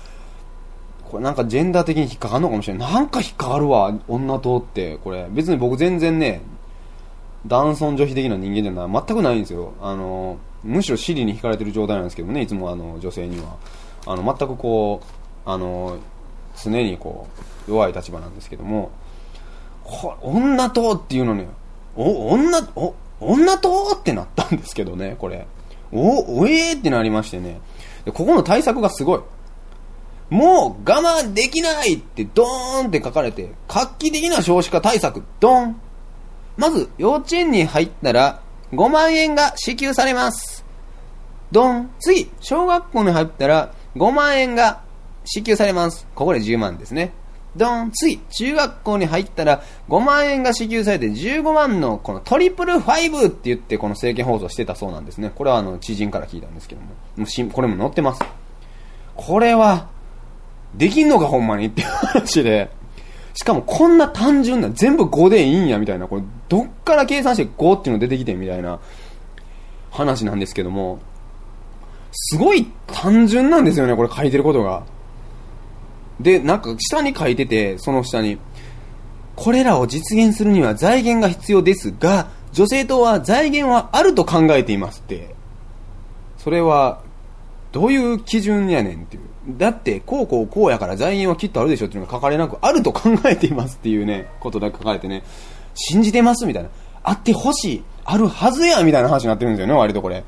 [1.09, 2.93] これなんかジェンダー的に引っかかるのかもしれない。
[2.93, 4.97] なんか引っかかるわ、女党って。
[5.03, 6.41] これ、別に僕全然ね、
[7.47, 9.73] 男尊女卑的な人間じゃない、全くないんですよ。
[9.81, 13.55] あの、むしろ尻に惹かれてる状態なんですけどね、いつもあの、女性には。
[14.05, 15.97] あの、全くこう、あの、
[16.61, 17.27] 常にこ
[17.67, 18.91] う、弱い立場なんですけども、
[20.21, 21.47] 女党っていうのね、
[21.95, 25.47] お、女、お、女党ってなったんですけどね、これ。
[25.91, 27.59] お、おえーってなりましてね。
[28.05, 29.21] で、ここの対策がすごい。
[30.29, 35.81] もう我慢できないってドーンって書かれて、画期的な少子化対策、ドン。
[36.55, 40.63] まず、幼稚園に入ったら、5万円が支給されます。
[41.51, 41.89] ドン。
[41.99, 44.81] 次、小学校に入ったら、5万円が
[45.25, 46.07] 支給されます。
[46.13, 47.11] ここで10万ですね。
[47.55, 55.31] ドン次中学校に入ったら5万円が支給されて15万のこのトリプルファイブって言ってこの政見放送してたそうなんですね。
[55.33, 56.87] これはあの知人から聞いたんですけども。
[57.17, 58.21] もしこれも載ってます。
[59.15, 59.89] これは、
[60.75, 62.69] できんのかほんまにっていう話で。
[63.33, 68.79] しかもこんな単純な、全部5でいいんやみたいな、これどっから計算して5っていうの出てきてみたいな
[69.91, 70.99] 話なんですけども、
[72.11, 74.83] すごい単純なんですよね、これ書いてることが。
[76.19, 78.37] で、なんか下に書いてて、その下に、
[79.35, 85.35] これらを実現するには財源が必要ですが、女性党は財源はあると考えていますって。
[86.37, 87.01] それは、
[87.71, 89.23] どういう基準やねんっていう。
[89.57, 95.23] だって、こうこうこうやから財源はきっとあるでしょっていうのが書かれなく、あると考えていますっていうね、ことだけ書かれてね、
[95.75, 96.69] 信じてますみたいな。
[97.03, 97.83] あってほしい。
[98.03, 100.23] あるはずやみたいな話になってるんですよね、割とこれ。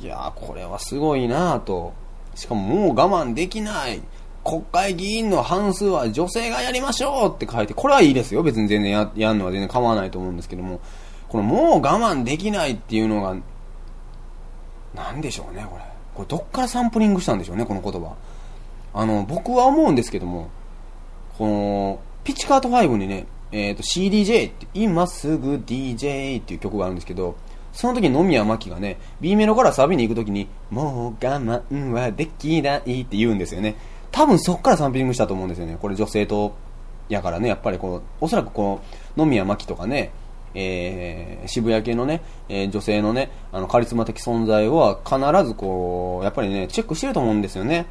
[0.00, 1.92] いやー、これはすごいなぁと。
[2.34, 4.02] しかももう我慢できない。
[4.44, 8.42] 国会議員の半数は女性がやりましょうって書いて、これはいいですよ。
[8.42, 10.80] 別に全然や、やんのは全然構わないと思うんですけども、
[11.28, 13.34] このもう我慢できないっていうのが、
[14.94, 15.82] なんでしょうね、これ。
[16.14, 18.14] これどっからサンプリングしたんでしょうね、この言葉。
[18.92, 20.50] あの、僕は思うんですけども、
[21.38, 27.36] この、ピッチカート5にね、えっ、と、CDJ って、今すぐ DJ っていう曲があるんですけど、
[27.72, 33.74] その時に野宮真紀がね、B メロからサビに行く時に、もう我慢はできないって言うんですよね。
[34.14, 35.76] 多分そこからサンプリングしたと思うんですよね。
[35.80, 36.54] これ女性と、
[37.08, 38.80] やからね、やっぱりこう、おそらくこ
[39.16, 40.12] の、野宮真紀とかね、
[40.54, 47.86] えー、渋谷系のね、えー女性のね、あの、カリスマ的存在は必ずこう、やっぱりね、チェックしてると思うんですよね。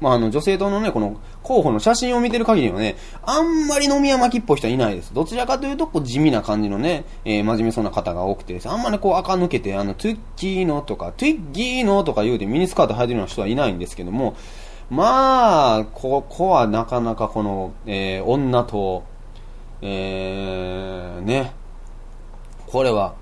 [0.00, 5.14] まあ、あの、女性党のね、この候補の写真を見てる限りはね、あんまり飲み屋巻きっぽい人はいないです。
[5.14, 14.36] どちらかというと、こう、地味な感じのね、えー真面目そうな方が多くてあんまりこう、垢抜けて、あの、トゥッキーノとか、トゥッギーノとか言うてミニスカート履いてるような人はいないんですけども、
[14.90, 19.04] まあ、ここはなかなかこの、えー女と、
[19.82, 21.52] えー、ね、
[22.66, 23.14] これは、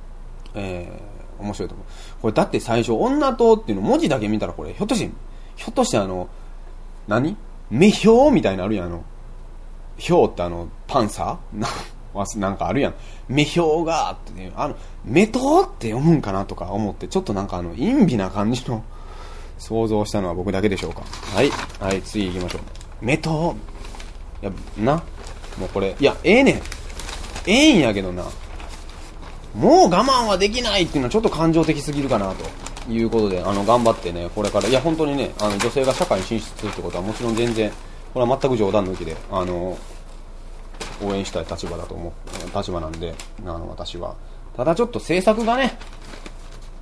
[0.55, 1.87] えー、面白いと思う。
[2.23, 5.11] これだって最初、女党っていうの文字だけ見たらこれ、ひょっとして、
[5.57, 6.29] ひょっとしてあの、
[7.07, 7.37] 何？
[7.71, 9.05] 目標みたいなのあるやん、あの、
[9.97, 11.67] ひょうってあの、パンサー？
[12.39, 12.95] なんかあるやん。
[13.29, 18.83] 目標がってね、あの、目とって読むんかなとか思って、ちょっとなんかあの、陰微な感じの
[19.59, 21.03] 想像したのは僕だけでしょうか。
[21.35, 21.51] はい。
[21.79, 22.63] はい、次行きましょう。
[23.01, 23.55] 目と、
[24.43, 24.95] いや、な、
[25.59, 26.55] もうこれ、いや、ええねん。
[27.47, 28.25] ええんやけどな。
[29.55, 32.45] もう我慢はできないっていうのはちょっと感情的すぎるかなと
[32.89, 37.71] いうことで、あの、頑張ってね、これから、いや、本当にね、あの、女性が社会に進出するってことはもちろん全然、
[38.15, 39.77] これは全く冗談抜きで、あの、
[41.03, 42.13] 応援したい立場だと思
[42.55, 44.15] う、立場なんで、あの、私は。
[44.57, 45.79] ただちょっと政策がね、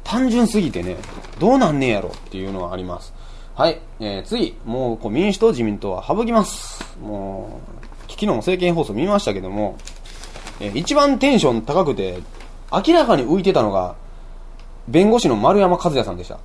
[0.04, 0.96] 単純すぎてね、
[1.38, 3.12] どうなんねえやろっていうのはあります。
[3.54, 6.96] はい、えー、次、もうこう民主党、自民党は省きます。
[7.02, 7.60] も
[8.08, 9.76] う、昨日も政見放送見ましたけども、
[10.60, 12.18] えー一番テンション高くて、
[12.72, 13.96] 明らかに浮いてたのが、
[14.88, 16.38] 弁護士の丸山和也さんでした。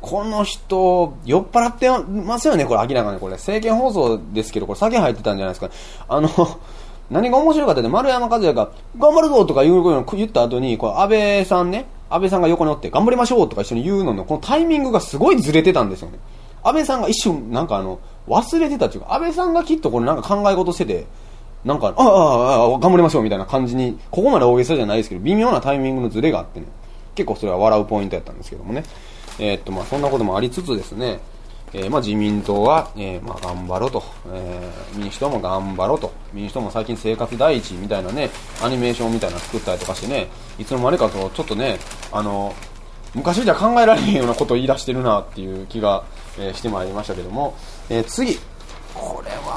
[0.00, 3.32] この人、酔っ払ってますよね、これ明らかにこれ。
[3.32, 5.70] 政見放送ですけど、これ酒入ってたんじゃないですか。
[6.08, 6.28] あの、
[7.10, 16.18] 何が面白かったって、丸山和也が、頑張るぞとか言うの言った後に、こう安倍さんね、安倍さんが横におって、頑張りましょうとか一緒に言うのの、このタイミングがすごいずれてたんですよね。
[16.62, 21.06] 安倍さんが一瞬、なんかあの、忘れてたっていうか、安倍さんがきっとこれなんか考え事してて、
[21.64, 26.66] なんか、ああ、ああ、頑張りましょうみたいな感じに、ここまで大げさじゃないですけど、微妙なタイミングのズレがあってね、
[27.16, 28.84] 結構それは笑うポイントやったんですけどもね。
[29.38, 31.18] えっと、まあそんなこともありつつですね、
[31.72, 34.02] えーまあ自民党は、えーまあ頑張ろうと、
[34.32, 38.30] えー民主党も頑張ろうと、民主党も最近生活第一みたいなね、
[38.62, 41.78] アニメーションみたいなの作ったりとかしてね、いつの間にかと、ちょっとね、
[42.12, 42.54] あの、
[43.14, 46.04] 昔じゃ考えられへんようなことを言い出してるなっていう気が、
[46.38, 47.54] えーしてまいりましたけども、
[47.90, 48.38] えー次、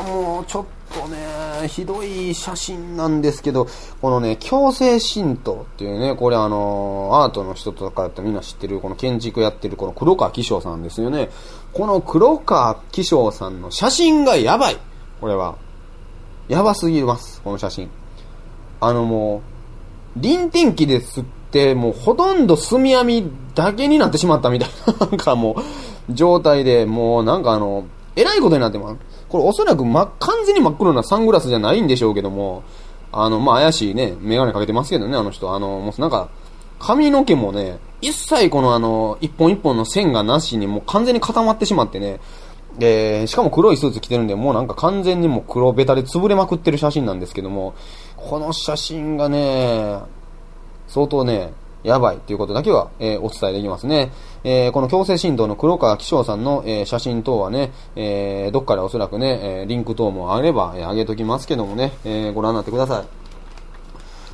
[0.04, 3.68] もうちょっとね、ひどい写真なんですけど、
[4.02, 11.30] このね、強制神道っていうね、これあの、アートの人とかだったらみんな知ってる、この建築やってるこの黒川紀章さんですよね。
[11.74, 14.78] この黒川紀章さんの写真がやばい
[15.20, 15.56] これは。
[16.48, 17.90] やばすぎます、この写真。
[18.82, 19.42] あのも
[20.16, 25.56] う、臨天気ですって、もうほとんど墨網みだけになってしまったみたいな、なんかも
[26.10, 27.86] う、状態で、もうなんかあの、
[28.16, 28.98] えらいことになってます。
[29.30, 32.64] これおそらく、ま、完全に真っ黒なサングラスじゃないんでしょうけども、
[33.12, 35.54] あの、まあ、怪しいね、メガネかけてますけどね、あの人。
[35.54, 36.30] あの、もうなんか、
[36.80, 42.20] 髪の毛もね、一切このあの、一本一本の線がなしにもう完全に固まってしまってね、
[42.78, 47.74] で、しかも黒いスーツ着てるんで、もうなんか完全にもう黒ベタで潰れまくってる写真なんですけども、
[48.16, 50.00] この写真がね、
[50.88, 54.12] 相当ね、やばいっていうことだけは、えーお伝えできますね。
[54.44, 63.20] えーこの強制振動の黒川紀章さんの、えー写真等はね、えーどっかでおそらくね、えーリンク等もあれば、えー上げときますけどもね、えーご覧になってください。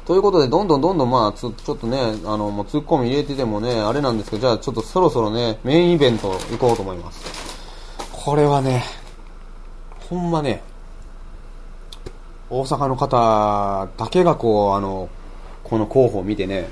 [0.06, 7.26] ということで、どんどんどんどん、まあ、ちょっとね、あの、もうツッコミ入れててもね、あれなんですけど、じゃあちょっとそろそろね、メインイベント行こうと思います。
[8.12, 8.84] これはね、
[10.08, 10.62] ほんまね、
[12.52, 15.10] 大阪の方だけがこう、あの、
[15.64, 16.70] この候補を見てね、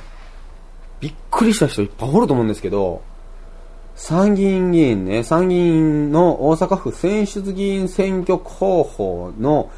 [0.99, 3.01] びっくりした人いっぱいおると思うんですけど、
[3.95, 9.69] 参議院議員ね、参議院の大阪府選出議員選挙候補の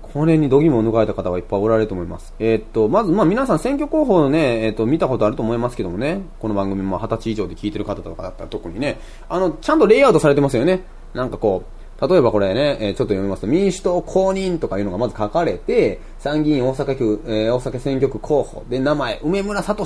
[0.00, 2.34] これに度肝を抜かれた方はいっぱいおられると思います。
[2.38, 10.84] えーっと、まず、まあ皆さん選挙候補のね、えーっと、見たことあると思いますけどもね、この番組も二十歳以上で聞いてる方とかだったら特にね、あの、ちゃんとレイアウトされてますよね。
[11.14, 11.64] なんかこ
[12.00, 19.84] う、例えばこれね、えーちょっと読みますと、民主党公認とかいうのがまず書かれて、参議院大阪区、え大阪選挙区候補で名前、梅村聡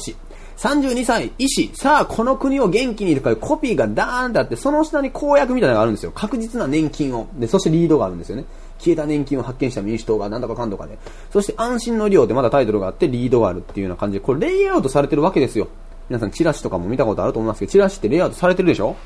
[0.59, 6.11] 32歳、医師、さあ、この国を元気にとかいうコピーがダーンってあって、その下に公約みたいなのがあるんですよ。
[6.13, 7.29] 確実な年金を。
[7.35, 8.45] で、そしてリードがあるんですよね。
[8.81, 10.99] 消えた年金を発見した民主党がなんだかかんとかで。
[11.33, 15.69] そして安心の医療ってまだタイトルがあってリードがあるっていうような感じで、これレイアウトされてるわけですよ。
[16.09, 18.97] 皆さんチラシとかも見たことあると思いますけど、チラシってレイアウトされてるでしょ？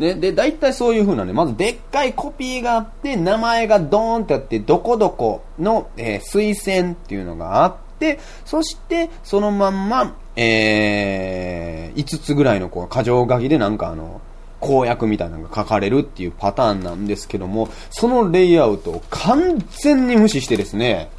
[0.00, 14.20] ね、で、大体そういう風なね、まずでっかいコピーがあって、名前がドーンってあって、どこどこの、えー推薦っていうのがあって、そして、そのまんま、えー、5つぐらいのこう、箇条書きでなんかあの、
[14.60, 21.10] 公約みたいなのが書かれるっていうパターンなんですけども、そのレイアウトを完全に無視してですね、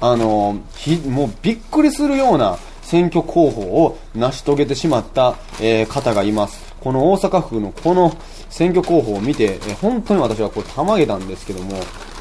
[0.00, 6.74] あの、ひ、もうびっくりするような選挙候補を成し遂げてしまった、えー方がいます。
[6.80, 8.16] この大阪府のこの
[8.48, 11.74] 選挙候補を見て、えー本当に私はこう、たまげたんですけども、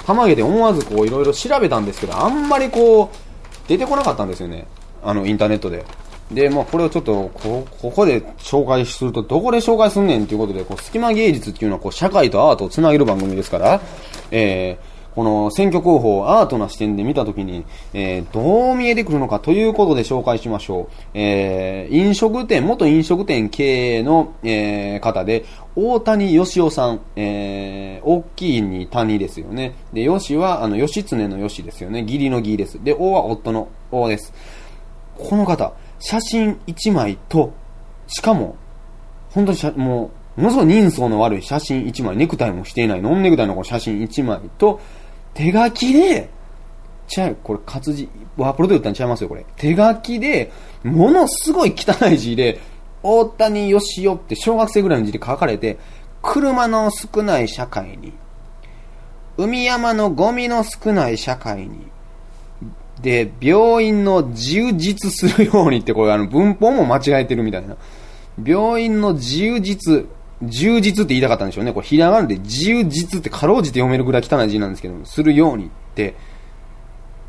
[0.05, 4.67] たまげて思わずこう、いろいろ調べたんですけど、あんまりこう、出てこなかったんですよね。
[5.03, 5.85] あの、インターネットで。
[6.31, 13.81] で、まあ、これをちょっと、こ、ここで紹介すると、どこで紹介すんねんっていうことで、こう、隙間芸術っていうのは、こう、社会とアートをつなげる番組ですから、
[14.31, 20.93] えーこの選挙候補をアートな視点で見たときに、えーどう見えてくるのかということで紹介しましょう。
[21.15, 29.73] えー飲食店、元飲食店経営の、えー方で、大谷義夫さん、えー大きいに谷ですよね。
[29.91, 32.03] で、義は、あの、義経の義ですよね。
[32.03, 32.83] 義理の義です。
[32.83, 34.31] で、王は夫の王です。
[35.17, 37.53] この方、写真1枚と、
[38.07, 38.55] しかも、
[39.31, 44.79] 本当にしゃもう、ものすごい人相の悪い写真1枚、ネクタイもしていない、ノンネクタイのこの写真1枚と、
[45.33, 46.29] 手書きで、
[47.07, 49.45] ちゃう、これ活字、ワープロで打ったんちゃいますよ、これ。
[49.55, 50.51] 手書きで、
[50.83, 52.59] ものすごい汚い字で、
[53.01, 55.77] 大谷義夫って小学生ぐらいの字で書かれて、
[56.21, 58.13] 車の少ない社会に、
[59.37, 61.87] 海山のゴミの少ない社会に、
[63.01, 67.75] で、病院の充実するようにって、これあの文法も間違えてるみたいな。
[68.43, 70.05] 病院の充実、
[70.43, 71.73] 充実って言いたかったんでしょうね。
[71.73, 76.15] これひらがなで充実ってかろうじて読めるぐらい汚い字なんですけども、するようにって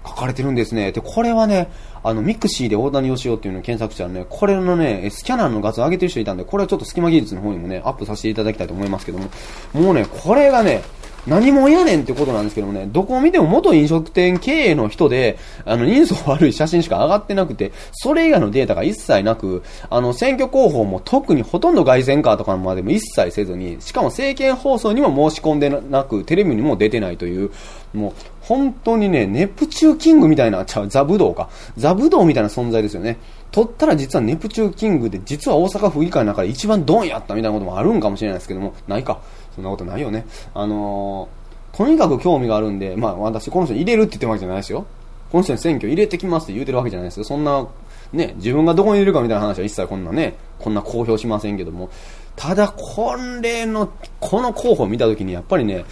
[0.07, 0.92] 書かれてるんですね。
[0.92, 1.70] で、これはね、
[2.02, 9.28] あの、ミクシーで大谷義夫っていうのを検索したらね、これのね、スキャナーの画像上げてる人いたんで、これはちょっと隙間技術の方にもね、アップさせていただきたいと思いますけども、
[9.72, 10.83] もうね、これがね、
[11.28, 27.50] 何もやねんってことなんですけどもね、どこを見ても元飲食店経営の人で、あの、人相悪い写真しか上がってなくて、それ以外のデータが一切なく、あの、選挙候補も特にほとんど外線カーとかまでも一切せずに、しかも政見放送にも申し込んでなく、テレビにも出てないという、
[27.92, 31.50] もう、本当にね、ネプチューキングみたいな、ちゃう、ザブドウか。
[31.76, 33.18] ザブドウみたいな存在ですよね。
[33.50, 39.20] 取ったら実はネプチューキングで、実は大阪府議会の中で一番ドンやったみたいなこともあるんかもしれないですけども、ないか。
[39.59, 40.25] そんなことないよね。
[40.54, 44.87] あのー、とにかく興味があるんで、まあ私この人入れるって言ってるわけじゃないですよ。
[45.33, 47.25] この人に選挙入れてきますって言うてるわけじゃないですよ。
[47.25, 47.67] そんな、
[48.13, 51.90] ね、自分がどこに入れるかみたいな話は一切こんなね、こんな公表しませんけども。
[52.37, 53.90] ただ、これの、
[54.21, 55.85] この候補を見たときにやっぱりね、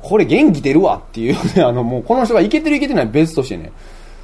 [0.00, 3.72] これ元気出るわっていうね、あのもうこの人がいけてるいけてない別としてね、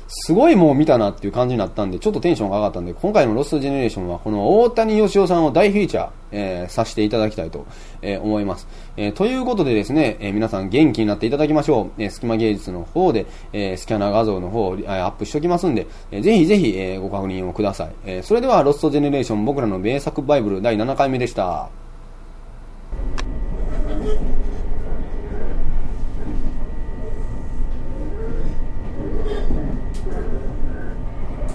[0.08, 7.66] すごいもう見たなっていう感じになったんで、ちょっとテンションが上がったんで、今回のロストジェネレーションはこの大谷義夫さんを大フィーチャー、えーさせていただきたいと、
[8.02, 8.68] えー思います。
[8.96, 12.02] えーということでですね、え皆さん元気になっていただきましょう。
[12.02, 17.92] えー、隙間芸術の方で、えスキャナー画像の方をアップしておきますんで、えーぜひぜひ、えご確認をください。
[18.04, 21.68] えそれでは、ロストジェネレーション僕らの名作バイブル第7回目でした。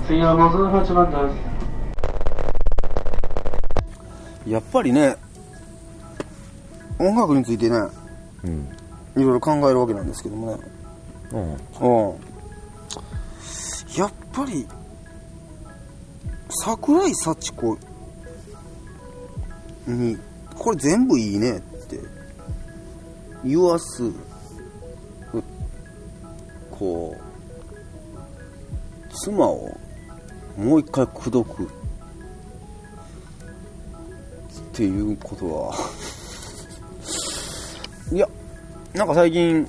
[0.10, 1.18] 次は58番で
[4.44, 4.50] す。
[4.50, 5.16] やっぱりね、
[6.98, 7.78] 音楽についてね、
[8.44, 8.68] うん。
[9.16, 10.64] いろいろ考えるわけなんですけどもね。
[11.32, 11.42] うん。
[11.44, 12.16] うん。
[13.94, 14.66] いやっぱり、
[16.64, 17.78] 桜井幸子
[19.86, 20.18] に、
[20.58, 22.00] これ全部いいねって
[23.46, 24.14] 言わす、う
[26.72, 27.22] こう、
[29.14, 29.70] 妻を
[30.60, 31.64] もう一回口説く。
[31.64, 31.68] っ
[34.74, 35.76] ていうことは、
[38.12, 38.28] いや、
[38.94, 39.66] なんか最近、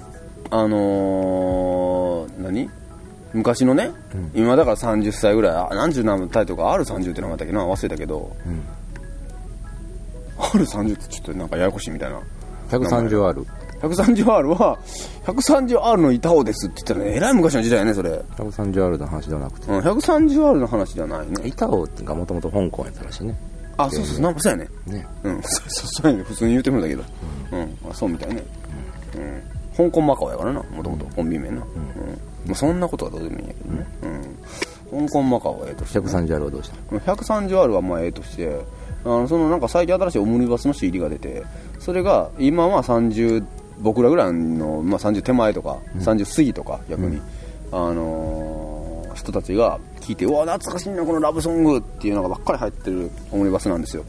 [0.51, 2.68] あのー、何？
[3.32, 3.93] 昔のね、
[4.34, 7.64] 今だから30歳ぐらい、あ何十何タイトルか R30 って名前だっけな？
[7.64, 8.36] 忘れたけど、
[10.38, 12.20] R30 ってちょっとなんかややこしいみたいな。
[12.70, 13.47] 130ある。
[13.81, 14.78] 130R は、
[15.24, 18.11] 130R の板尾ですって言ったらね、えらい昔の時代やね、それ。
[18.11, 19.66] 130あるの話ではなくて。
[19.68, 21.35] うん、130R の話じゃないね。
[21.45, 23.39] 板尾がもともと香港やったらしいね。
[23.76, 24.68] あ、そうそう、なんかそうやね。
[24.87, 25.07] ね。
[25.24, 26.24] うん、 そうそうそうやね。
[26.24, 27.03] 普通に言ってるんだけど。
[27.53, 28.43] うん、あ、そうみたいね。
[29.16, 29.87] うん。
[29.89, 31.57] 香港マカオやからな、もともとコンビ名な。
[31.57, 31.62] うん。
[32.47, 33.87] まあ、そんなことはどうでもいいんやけどね。
[34.03, 35.07] うん。
[35.07, 36.07] 香港マカオはええとして、ね。
[36.07, 38.61] 130あるはどうした？130R はまあええとして、
[39.05, 41.45] あのそのなんか最近新しいオムニバスの CD が出て、
[41.78, 43.45] それが今は30、
[43.81, 47.20] 僕らぐらいの、まあ、30手前とか、30過ぎとか、逆に、
[47.72, 54.05] あのー人たちが聞いて、うわ、懐かしいな、このラブソングっていうのがばっかり入ってるオムニバスなんですよ。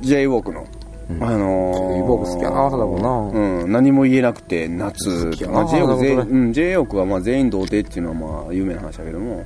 [0.00, 0.66] j ウォークの。
[1.08, 3.62] あのー、J-Walk 好きやな貞子な。
[3.62, 5.30] うん、何も言えなくて、夏。
[5.30, 5.48] きや。
[5.48, 5.54] な。
[5.54, 9.44] まあ、j ウォーク全うん、j ウォークはまあ全員童貞っていうのはまあ有名な話だけども、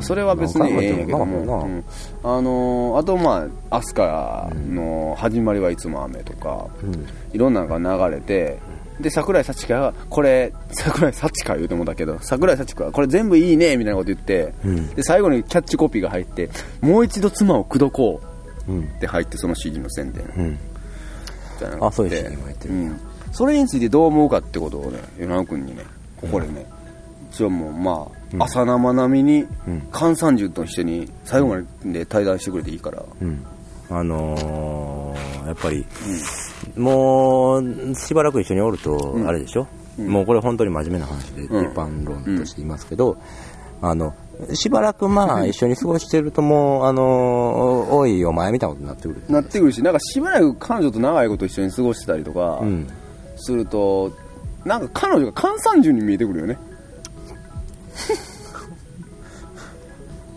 [0.00, 1.84] それは別にええんやけども、うん。
[2.22, 6.68] あのーあとまあ、アスカの始まりはいつも雨とか、
[7.32, 8.58] いろんなのが流れて、
[9.00, 14.52] で、桜井幸子が、これ、桜井幸子言うてもだけど、桜井幸子が、これ全部いいね、みたいなこと言って、
[14.94, 16.50] で、最後にキャッチコピーが入って、
[16.80, 18.20] もう一度妻を口説こ
[18.68, 18.84] ううん。
[18.84, 20.24] って入って、その CD の宣伝。
[20.36, 20.58] うん。
[21.60, 22.74] じゃなあそういう CD も入ってる。
[22.74, 23.00] うん、
[23.32, 25.84] それについてどう思うかってことをね与那君にね
[26.20, 26.66] ここでね、
[27.32, 28.08] 一応もうま
[28.38, 29.88] あ、朝生並みにうん。
[29.92, 33.44] 菅三十と一緒に最後まで対談してくれていいから、うん。
[33.88, 35.84] あのー、やっぱり、
[36.76, 39.66] もう、しばらく一緒におると、あれでしょ、
[39.98, 41.66] もうこれ本当に真面目な話で、一うん。
[41.72, 43.16] 般論として言いますけど、
[43.82, 44.14] あの、
[44.54, 49.22] しばらくまあ一緒に過ごしてるともう、あのー、おいお前みたいなことになってくる。
[49.28, 52.86] なってくるしなんかしばらく彼女と長いこと一緒に過ごしてたりとかうん。
[53.36, 54.12] すると、
[54.64, 56.58] なんか彼女が菅三十に見えてくるよね。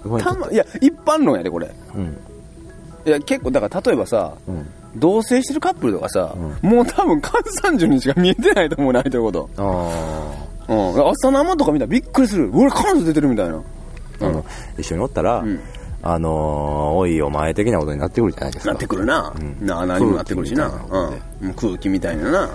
[0.20, 1.72] たまいや一般論やでこれ。
[1.96, 2.18] うん。
[3.06, 4.66] いや結構だから例えばさ、うん。
[4.96, 9.50] 同棲してるカップルとかさ、もう多分菅三十にしか見えてないと思うね相手のこと。
[9.58, 12.52] あうん、朝生とか見たらびっくりする。
[12.54, 13.62] 俺彼女出てるみたいな
[14.22, 14.46] あ、あの、
[14.78, 15.60] 一緒におったら、ん。
[16.06, 18.72] あのー、おいお前的なことになってくるじゃないですか。
[18.72, 19.66] なってくるな、うん。
[19.66, 20.70] な何もなってくるしな。
[20.70, 22.50] 空気みたいなことでうん、空気みたいなな。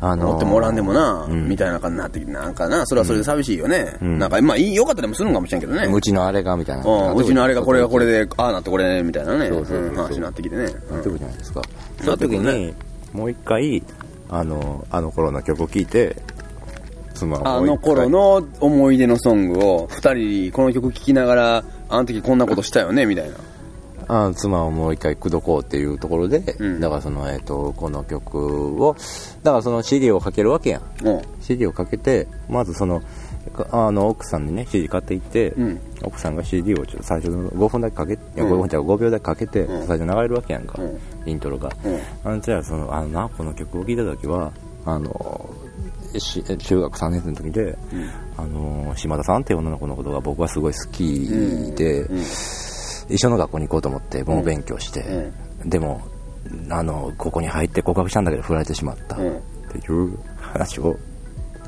[0.00, 1.48] あのーおってもおらんでもな、うん。
[1.48, 2.86] みたいな感じになってきてなんかな。
[2.86, 4.18] それはそれで寂しいよね、ん。
[4.20, 5.86] なんかまあいいよかったりもするんかもしれんけどね。
[5.86, 7.12] うちのあれがみたいな。
[7.12, 9.48] うちのあれがこれがこれでああなってこれねみたいなね。
[9.48, 10.78] そうそう話になってきてね、なって
[11.08, 11.62] くるじゃないですか。
[12.00, 12.58] そなっての時くるね。
[12.66, 12.74] に、
[13.12, 13.82] もう一回、
[14.28, 16.16] あの、あの頃の曲を聴いて、
[17.14, 23.36] 妻をあの頃の思い出のソングを二人この曲聴きながらあの時こんなことしたよねみたいな。
[24.08, 26.80] あ妻をもう一回口説こうっていうところで、うん。
[26.80, 28.94] だからその、えっ、と、この曲を、
[29.42, 30.82] だからその CD をかけるわけやん。
[31.06, 31.10] う。
[31.10, 33.02] ん CD をかけて、まずその、
[33.52, 35.80] かあの、奥さんにね、CD 買っていって、うん。
[36.02, 39.86] 奥さんが CD をちょっと最初の5分だけかけ、いや、うん5分じゃ5秒だけかけて、うん。
[39.86, 40.98] 最初流れるわけやんか、うん。
[41.26, 41.70] イントロが。
[41.84, 41.98] うん。
[42.24, 44.52] あの、じゃあその、あのな、この曲を聴いた時は、
[44.84, 45.63] あの、し
[46.20, 47.76] 中学3年生の時で、
[48.36, 51.28] あの、島田さんっていう女の子のことが僕はすごい好き
[51.76, 52.18] で、うん。
[52.20, 55.30] 一緒の学校に行こうと思って、もう勉強して、
[55.64, 56.00] でも、
[56.70, 59.16] あの、ここに入って告白したんだけど振られてしまった。
[59.16, 59.42] っうん。
[59.70, 60.96] ていう話を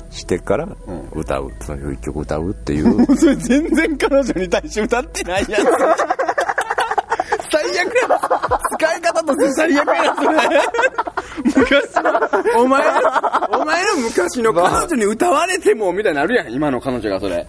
[0.09, 0.75] してからん。
[1.13, 5.63] 歌う、その一曲歌うっていう、 それ全然彼女に対して歌ってないやつ。
[7.49, 8.19] 最悪や
[8.77, 10.37] 使い方として最悪やそれ。
[11.55, 13.01] 昔の、お前の、
[13.61, 17.45] お前の昔の彼女に歌われても、みたいになるやん、今の彼女がそれ。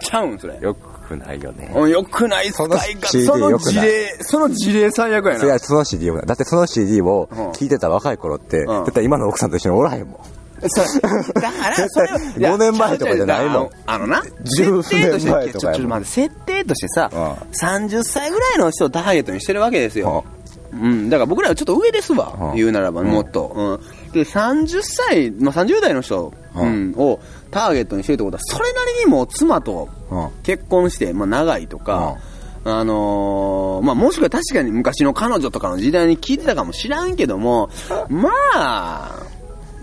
[0.00, 0.58] ちゃうん、それ。
[0.60, 1.72] よくないよね。
[1.74, 3.06] うんよくない使いその方。
[3.08, 5.44] そのよくない事例、その事例最悪やな。
[5.44, 10.42] いや、その CD を、だってその CD を聴いてた若い頃って、ん絶対今の奥さんと一緒におらへんもん。
[10.62, 20.24] だから、それは、いや5年前とかじゃないもんあのな、十設定として、年前とかやもんちょちょっと待って、設定としてさ、うん30歳ぐらいの人をターゲットにしてるわけですよ。
[20.72, 23.80] うん、だから僕らはちょっと上ですわ、うん言うならば、もっと。
[24.06, 26.92] うん、で、30歳、まあ、30代の人、ううん。
[26.92, 27.20] んを
[27.50, 32.16] ターゲットにしてるってことは、それなりにもう妻とうん結婚して、まあ、長いとか、
[32.64, 37.70] あのーまあ、もしくは確かに昔の彼女とかの時代に聞いてたかもしらんけども、
[38.08, 39.22] まあ、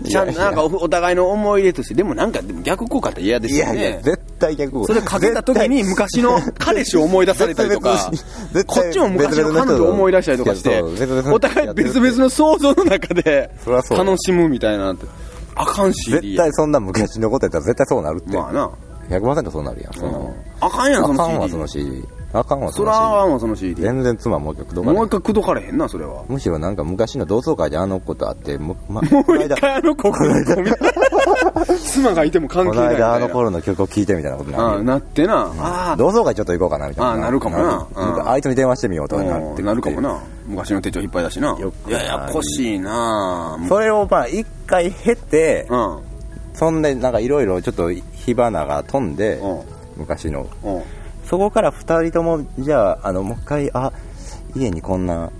[0.04, 4.00] ちゃんとなんかおお互いの思い入れとして、でもなんかでも逆効果って嫌ですよいやいや、ね。
[4.02, 8.10] 絶対逆それかけた時に昔の彼氏を思い出されたりとか
[8.66, 13.50] こっちも昔の彼女を思い出したりとかしてお互い別々の想像の中で
[13.90, 15.06] 楽しむみたいなって。
[15.54, 16.10] あかんし。
[16.10, 18.36] 絶対そんな昔のことやったら絶対そうなるって。
[18.36, 18.70] まあな。
[19.10, 20.36] 100%そうなるやん、そんなもん。
[20.60, 22.08] あかんやん、そのあかんわ、CD その CD。
[22.32, 23.82] あかんわ、そそらあのかんわ、その CD。
[23.82, 26.24] 全然妻もう一回口説かもう一回口説かれへんな、それは。
[26.28, 30.34] むしろなんか昔の同窓会であのことあって、もま、もう一回あの子この
[31.76, 33.06] 妻がいても関こ係ないみたいな。
[33.08, 34.84] の間あの頃の曲を聴いてみたいなことになる。
[34.84, 35.52] なってな。
[35.58, 35.96] ああ。
[35.96, 37.12] 同窓会ちょっと行こうかな、みたいな。
[37.12, 37.88] あなるかもな
[38.26, 40.00] あいつに電話してみようとかなってうんなるかも。
[40.00, 40.20] な。
[40.46, 41.56] 昔の手帳いっぱいだしな。
[41.88, 45.98] ややこしいなそれをまあ一回経て、うん。
[46.54, 49.62] そんでなんかいろいろちょっと火花が飛んで、うん。
[49.96, 50.46] 昔の。
[50.62, 50.82] うん。
[51.30, 53.92] そこから二人とも、じゃあ、あの、もう一回、あ、
[54.56, 55.30] 家にこんな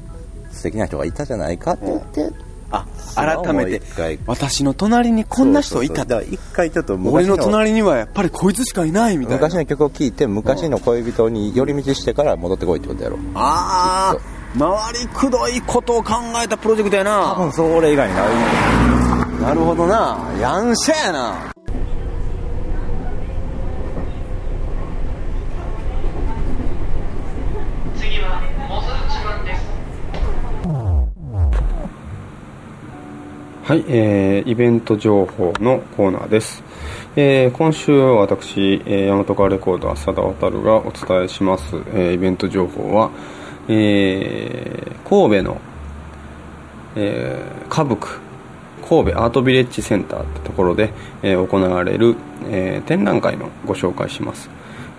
[0.53, 1.73] 素敵な人がいたじゃないか？
[1.73, 2.31] って言って、
[2.71, 2.87] あ、
[3.17, 3.83] 改めて
[4.27, 9.39] 私の隣にこんな人いたそうそうそうだから一回ちょっと俺昔のの隣にはやっぱりこいつしかいないみたいな。
[9.39, 17.35] 昔の曲を聴いて昔の恋人に寄り道してから戻ってこいってことやろああ、回りくどいことを考えたプロジェクトや多な。
[17.35, 18.29] 分それ以外にない
[19.43, 20.19] なるほどな。
[20.41, 21.53] やんしゃやな。
[33.63, 36.63] はい、えーイベント情報のコーナーです。
[37.15, 43.11] えー今週は私、えー、大和川レコード浅田渡がお伝えします、えーイベント情報は、
[43.69, 45.61] えー神戸の、
[46.97, 48.19] えー、歌舞伎
[48.89, 50.93] 神戸アートビレッジセンターってところで、
[51.23, 52.17] えー行われる、
[52.49, 54.51] えー展覧会のご紹介します。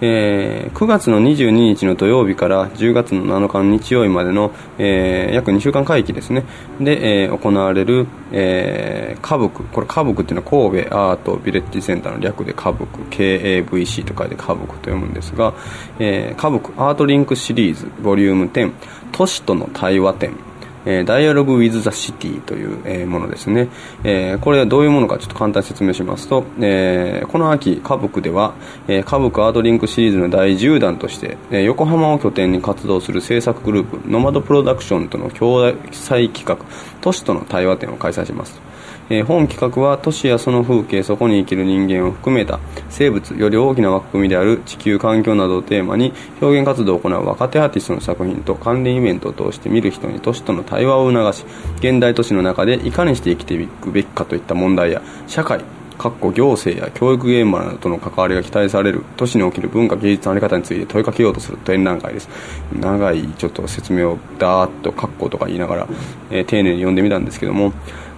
[0.01, 6.43] えー9月の22日の土曜日から10月の7日の日曜日までの、えー約2週間会期ですね。
[6.79, 9.63] で、えー行われる、えー、歌舞伎。
[9.71, 13.65] これ歌舞伎っていうのは神戸アートビレッジセンターの略で歌舞伎。
[13.65, 15.53] KAVC と書いて歌舞伎と読むんですが、
[15.99, 18.71] えー歌舞伎アートリンクシリーズボリューム10
[19.11, 20.50] 都市との対話展。
[20.85, 23.69] えー、Dialogue with the City という、えーものですね、
[24.03, 28.53] えーこれはどういうものかちょっと簡単に説明しますと、えーこの秋歌舞伎では、
[28.87, 36.57] えー歌舞伎アートリンクシリーズの第10弾として、えー横浜を拠点に活動する制作グループノマドプロダクションとの共催企画
[37.01, 38.70] 都市との対話展を開催します。
[39.13, 51.45] えー本企画は都市やその風景そこに生きる人間を含めた生物より大きな枠組みである地球環境などをテーマに表現活動を行う若手アーティストの作品と関連イベントを通して見る人に都市との対話を促し
[51.79, 55.61] 現代都市の中でいかにして生きていくべきかといった問題や社会
[55.97, 62.29] かっこ行政や教育現場などとの関わりが期待される都市に起きる文化芸術の在り方について問いかけようとする展覧会です。
[62.73, 65.87] 長いちょっと説明をダーッと「かっこ」とか言いながら、
[66.31, 67.71] えー丁寧に読んでみたんですけども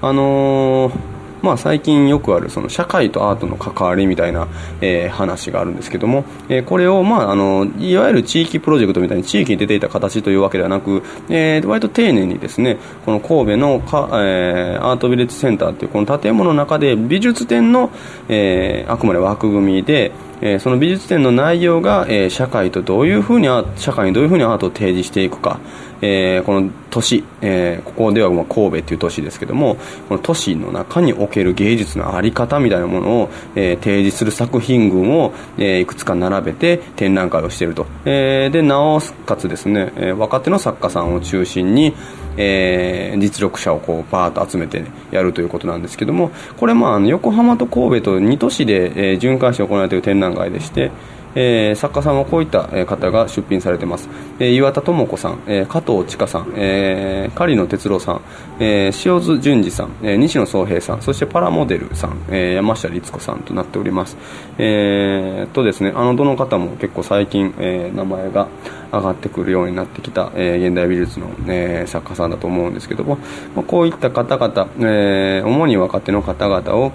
[0.04, 4.48] あのーまあ、最近よくあるその社会とアートの関わりみたいな、
[4.80, 17.92] えー話があるんですけども、えーこれを、まあ、あのいわゆる地域プロジェクトみたいに地域に出ていた形というわけではなく、えー割と丁寧にですねこの神戸のか、えーアートビレッジセンターというこの建物の中で美術展の、
[18.30, 20.14] えーあくまで枠組みで、
[20.46, 25.60] えーその美術展の内容が、えー社会とどういうふうに社会にどういうふうにアートを提示していくか、
[26.02, 29.78] えーこの都市、えーここではまあ神戸という都市ですけども
[30.10, 41.94] この都市の中における芸術の在り方みたいなものを、えー提示する作品群を、えーいくつか並べて展覧会をしていると、えーでなおかつですね、えー若手の作家さんを中心に、
[42.38, 50.92] えー実力者をこうバーッと集めてやるということなんですけどもこれまあ横浜と神戸と2都市で、えー巡回して行われている展覧会でして
[51.36, 54.10] えー作家さんはこういった方が出品されてます、
[54.40, 58.22] えー岩田智子さん、えー加藤千佳さん、えー狩野哲郎さん、
[58.60, 64.18] えー塩津淳二さん、えー西野宗平さんそしてパラモデルさん、えー山下律子さんとなっております。
[64.58, 68.48] えーとですねあのどの方も結構最近、えー名前が
[68.92, 73.18] 上がってくるようになってきた、えー現代美術の、えー作家さんだと思うんですけども、
[73.56, 76.92] まあ、こういった方々、えー主に若手の方々を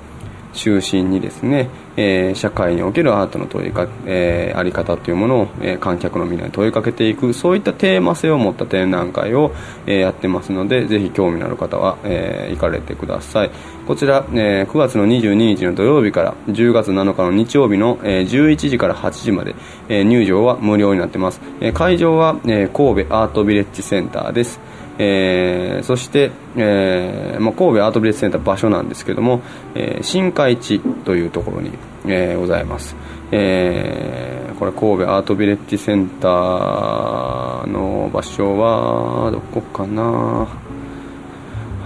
[0.58, 9.52] 中心にですね、えー社会におけるアートの問いか、えーあり方というものを、えー観客のみんなに問いかけていくそういったテーマ性を持った展覧会を、
[9.86, 13.50] えーやってますのでぜひ興味のある方は、えー行かれてください。
[13.86, 19.54] こちら、えー9月の22日の土曜日から10月7日の日曜日の、えー11時から8時まで、
[19.88, 24.60] えー入場は無料になってます、えー会場は、えー神戸アートビレッジセンターです。
[24.98, 29.42] えーそして、えーまあ、神戸アートビレッジセンター場所なんですけども、
[29.74, 31.70] えー新海地というところに、
[32.06, 32.96] えーございます、
[33.30, 40.48] えーこれ神戸アートビレッジセンターの場所はどこかな？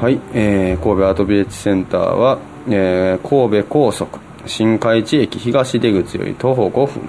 [0.01, 2.39] はい、えー神戸アートビレッジセンターは、
[2.69, 7.03] えー神戸高速新海地駅東出口より徒歩5分、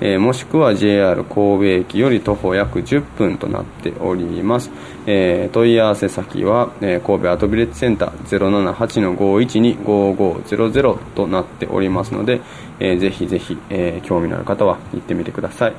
[0.00, 4.70] えーもしくは JR 神戸駅より徒歩約10分となっております、
[5.10, 12.42] えー問い合わせ先は、えー神戸アートビレッジセンター078-512-5500となっておりますので、
[12.78, 15.72] えーぜひぜひ、えー興味のある方は行ってみてください。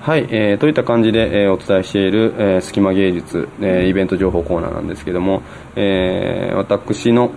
[0.00, 5.42] はい、えーといった感じで、えーお伝えしている、えー隙間芸術、えーイベント情報コーナーなんですけども、
[5.76, 7.30] えー私の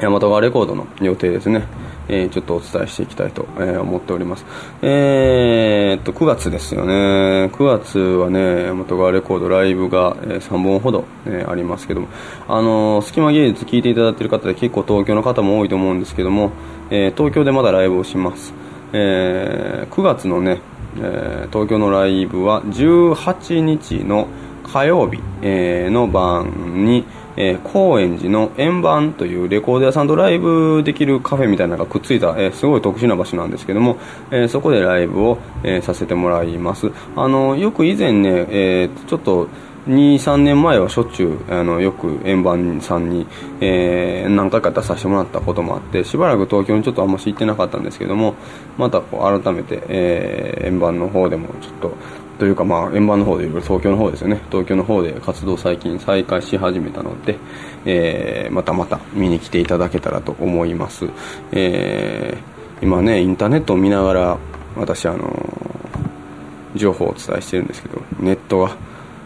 [0.00, 1.64] 大和川レコードの予定ですね、
[2.12, 4.44] えーちょっとお伝えしていきたいと、えー思っております。
[4.82, 7.50] えーっと、9月ですよね。
[7.52, 12.08] 9月はね、大和川レコードライブが、え3本ほど、えーありますけども、
[12.48, 16.50] あのー、隙間芸術聞いていただいている方で結構東京の方も多いと思うんですけども、
[16.90, 18.52] えー東京でまだライブをします。
[18.92, 20.60] えー9月のね、
[20.98, 24.26] えー東京のライブは18日の
[24.64, 27.04] 火曜日、えーの晩に、
[27.40, 33.96] えー高円寺の円盤というレコード屋さんとライブできるカフェみたいなのがくっついた、えーすごい特殊な場所なんですけども、
[34.30, 36.90] えーそこでライブを、えさせてもらいます。
[37.16, 39.48] あのよく以前ね、えちょっと
[39.88, 43.26] 23年前はしょっちゅうあのよく円盤さんに、
[43.60, 48.34] えー何回か出させてもらったこともあってしばらく東京にちょっとあんまし行ってなかったんですけども
[48.76, 51.94] またこう改めて、えー円盤の方でもちょっと
[52.40, 54.40] というかまあ円盤の方でいう東京の方ですよね。
[54.50, 57.36] 東京の方で活動最近再開し始めたので、
[57.84, 61.06] えーまたまた見に来ていただけたらと思います、
[61.52, 64.38] えー今ねインターネットを見ながら
[64.74, 68.76] 私あのー情報をお伝えしてるんですけどネットが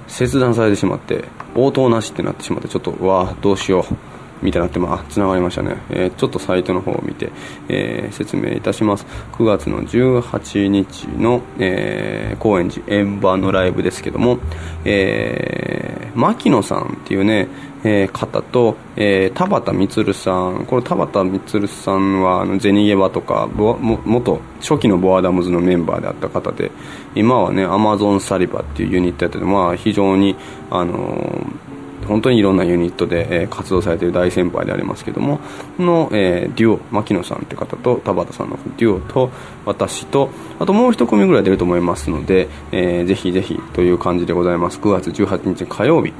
[0.08, 4.13] 切断されてしまって応答なしってなってしまってちょっとわあどうしよう。
[4.44, 7.32] みたいになってまあ繋がりましたね、えーちょっとサイトの方を見て、
[7.68, 9.06] えー説明いたします。
[9.32, 14.38] 9月の18日の、えー高円寺円盤のライブですけども、
[14.84, 17.48] えー牧野さんっていうね、
[17.82, 20.66] えー方と、えー田畑充さん。
[20.66, 26.70] これ田畑充さんはあのゼニゲバとかボも元初期のボアダムズのメンバーであった方で
[27.14, 30.36] 今はねアマゾンサリバっていうユニットやってて、まあ、非常に
[30.70, 31.63] あのー
[32.04, 35.40] 本当にいろんなユニットで、え活動されている大先輩でありますけども
[35.78, 39.30] の、えデュオ牧野さんって方と田畑さんのデュオと
[39.64, 44.78] 私とあともう一組ぐらい出ると思いますので、えーぜひぜひという感じでございます。
[44.78, 46.12] 9月18日火曜日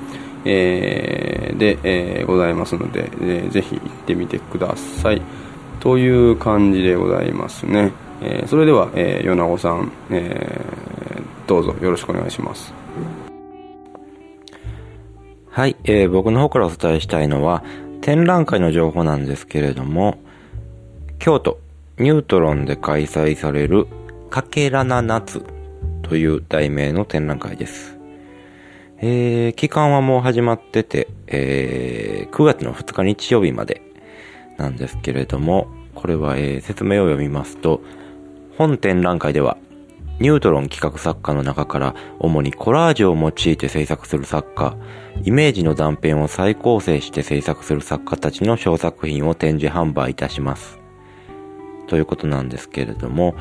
[0.44, 5.22] えーで、えーございますので、えーぜひ行ってみてください。
[5.80, 10.60] という感じでございますね、えーそれでは、えー、米子さん、え
[11.46, 12.83] どうぞよろしくお願いします。
[15.54, 17.62] はい、えー僕の方からお伝えしたいのは、
[18.00, 20.18] 展覧会の情報なんですけれども、
[21.20, 21.60] 京都
[21.96, 23.86] ニュートロンで開催される、
[24.30, 25.46] かけらな夏
[26.02, 27.96] という題名の展覧会です。
[28.98, 33.80] えー期間はもう始まってて、えー9月の2日日曜日まで
[34.56, 37.80] なんですけれども、これは、えー説明を読みますと、
[38.58, 39.56] 本展覧会では、
[40.20, 44.76] ニュートロン企画作家の中から主にコラージュを用いて制作する作家、
[45.24, 50.78] イメージの断片を再構成して制作する作家たちの小作品を展示販売いたします。
[51.88, 53.34] ということなんですけれども、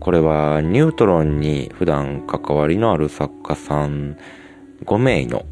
[0.00, 4.16] これはニュートロンに普段関わりのある作家さん
[4.84, 5.46] 5名の、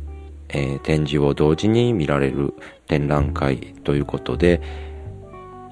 [0.51, 2.55] えー展示を同時に見られる
[2.87, 4.61] 展覧会ということで、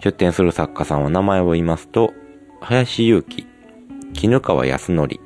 [0.02, 2.12] 出展する作家さんは名前を言いますと、
[2.60, 3.46] 林祐希、
[4.14, 5.20] 絹川康則、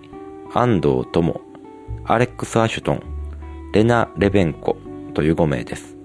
[0.55, 1.41] 安藤智、
[2.05, 3.03] アレックス・アシュトン、
[3.73, 4.77] レナ・レベンコ
[5.15, 5.97] という5名です。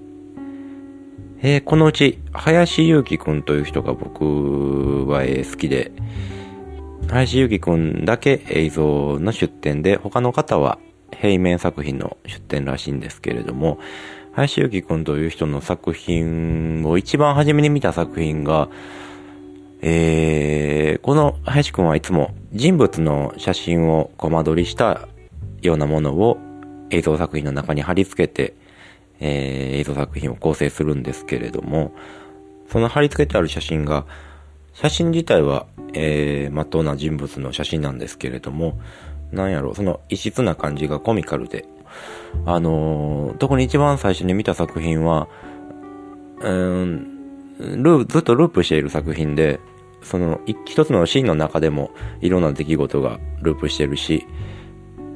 [1.42, 5.92] えーこのうち、林祐希くんという人が僕は、好きで、
[7.10, 10.78] 林祐希くんだけ映像の出展で、他の方は
[11.16, 13.80] 平面作品の出展らしいんですけれども、
[14.34, 18.70] 林祐希くんという人の作品を一番初めに見た作品が、
[19.86, 25.10] えー、この林くんはいつも人物の写真をコマ撮りした
[25.62, 26.38] ようなものを
[26.90, 28.54] 映像作品の中に貼り付けて、
[29.20, 31.92] えー映像作品を構成するんですけれども、
[32.70, 34.06] その貼り付けてある写真が、
[34.74, 38.80] 写真自体は、えー、まっとうな人物の写真なんですけれども、
[39.34, 41.66] なんやろ、その異質な感じがコミカルで、
[42.46, 45.28] あのー特に一番最初に見た作品は、
[46.40, 49.60] うーん、ルーずっとループしている作品で、
[50.04, 51.92] その一一つのシーンの中でも
[52.22, 54.26] いろんな出来事がループしてるし、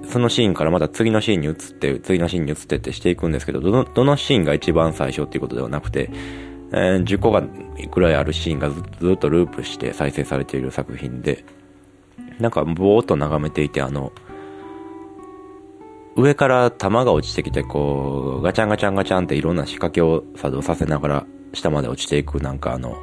[0.10, 6.10] そのシーンからまた次のシーンに移って、次のシーンに移ってってしていくんですけど、どの、どのシーンが一番最初っていうことではなくて、
[6.72, 7.44] えー10個が
[7.92, 11.44] くらいあるシーンがずずっとループして再生されている作品で、
[12.40, 14.12] なんかぼーっと眺めていて、あの、
[16.16, 22.98] 上から弾が落ちてきて、こう、ガチャンガチャンガチャンっていろんな仕掛けを作動させながら下まで落ちていく、なんかあの、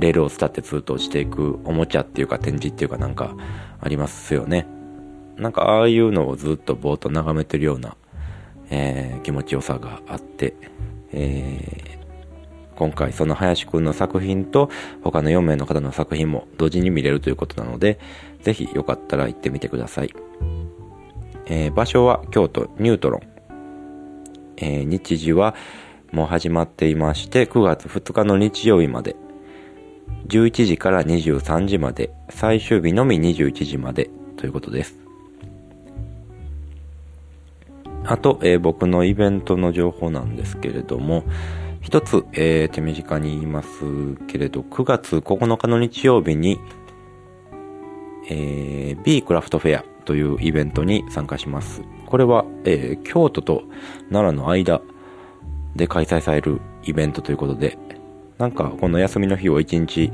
[0.00, 3.36] レールを伝ってずっと落ちていくおもちゃっていうか展示っていうかなんか
[3.80, 4.66] ありますよね。
[5.36, 7.96] なんかああいうのをずっとぼーっと眺めてるような、
[8.70, 10.54] えー気持ちよさがあって、
[11.12, 12.00] えー
[12.76, 14.70] 今回その林くんの作品と
[15.02, 18.00] 他の4名の方の作品も同時に見れるということなので、
[18.40, 20.14] ぜひよかったら行ってみてください。
[21.46, 23.20] えー場所は京都ニュートロン。
[24.56, 25.54] えー日時は
[26.12, 29.14] もう始まっていまして、9月2日の日曜日まで、
[30.28, 35.00] 11時から23時まで、最終日のみ21時までということです。
[38.04, 41.24] あと、えー僕のイベントの情報なんですけれども、
[41.80, 46.58] 一つ、えー手短に言いますけれど、9月9日の日曜日に、
[48.28, 51.82] えー B クラフトフェアというイベントに参加します。
[52.06, 53.62] これは、えー京都と
[54.10, 54.80] 奈良の間
[55.76, 57.78] で開催されるイベントということで、
[58.40, 60.10] なんかこの休みの日を一日、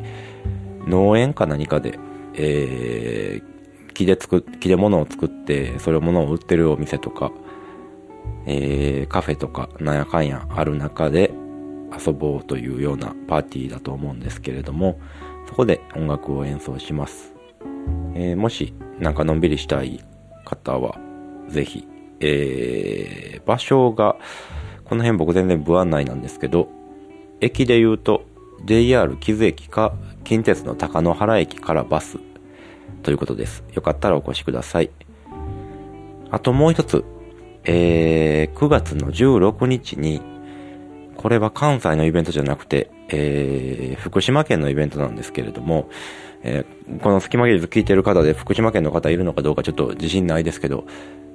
[0.84, 1.96] 農園か何かで、
[2.34, 3.56] えー
[3.94, 7.30] 木で作、木で物を作って、それを物を売ってるお店とか、
[8.46, 11.32] えーカフェとかなんやかんやある中で
[11.96, 14.98] 遊ぼうというようなパーティーだと思うんですけれども、
[15.46, 17.32] そこで音楽を演奏します。
[18.16, 20.04] えーもしなんかのんびりしたい
[20.44, 20.98] 方は、
[21.48, 21.86] ぜひ、
[22.18, 24.16] えー場所が、
[24.84, 26.68] この辺僕全然不案内なんですけど、
[27.40, 28.24] 駅で言うと
[28.64, 32.18] JR 木津駅か近鉄の高野原駅からバス
[33.02, 33.62] ということです。
[33.72, 34.90] よかったらお越しください。
[36.30, 37.04] あともう一つ、
[37.64, 40.20] えー9月の16日に、
[41.16, 45.88] これは関西のイベントじゃなくて、えー福島県のイベントなんですけれども、
[46.42, 50.86] えーこの隙間技術聞いてる方で福島県の方いるのかどうかちょっと自信ないですけど、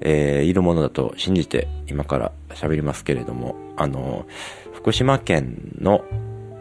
[0.02, 4.26] えーいるものだと信じて今から喋りますけれども、あの、
[4.82, 6.04] 福島県の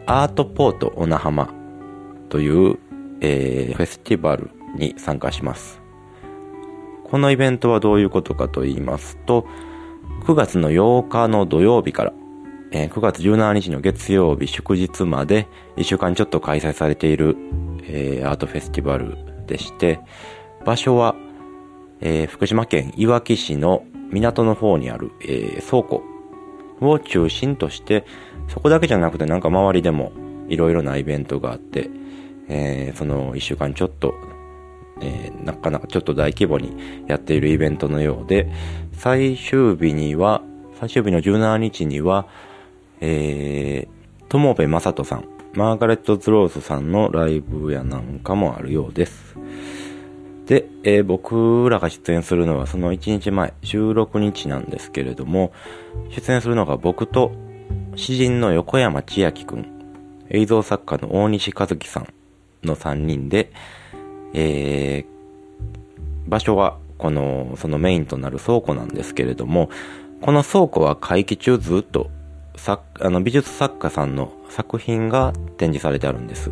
[0.05, 1.51] アートポート小名浜
[2.29, 2.77] という、
[3.19, 5.81] えーフェスティバルに参加します。
[7.03, 9.47] このイベントはどういうことかと言いますと、
[10.27, 12.13] 9月の8日の土曜日から、
[12.69, 15.47] えー9月17日の月曜日祝日まで
[15.77, 17.35] 1週間ちょっと開催されている、
[17.85, 19.17] えーアートフェスティバル
[19.47, 19.99] でして、
[20.63, 21.15] 場所は、
[22.01, 26.03] えー福島県いわき市の港の方にある、えー倉庫
[26.81, 28.05] を中心として、
[28.47, 30.11] そこだけじゃなくてなんか周りでも
[30.49, 31.89] いろいろなイベントがあって、
[32.49, 34.13] えーその1週間ちょっと、
[35.01, 38.51] えーなかなかちょっと大規模にやっているイベントのようで、
[38.93, 40.41] 最終日には、
[40.79, 42.27] 最終日の17日には、
[42.99, 49.35] えー、友部正人さん、マーガレット・ズロースさんのライブやなんかもあるようです。
[50.51, 55.53] で、えー僕らが出演するのはその1日前、16日なんですけれども、
[56.09, 57.31] 出演するのが僕と
[57.95, 59.65] 詩人の横山千秋くん、
[60.29, 62.13] 映像作家の大西和樹さん
[62.65, 63.53] の3人で、
[64.33, 65.11] えー
[66.27, 69.69] 場所はこの、そのメインとなる倉庫なんですけれども、
[70.19, 72.11] この倉庫は会期中ずっと
[72.57, 76.51] 作あの美術作家さんの作品が展示されてあるんです。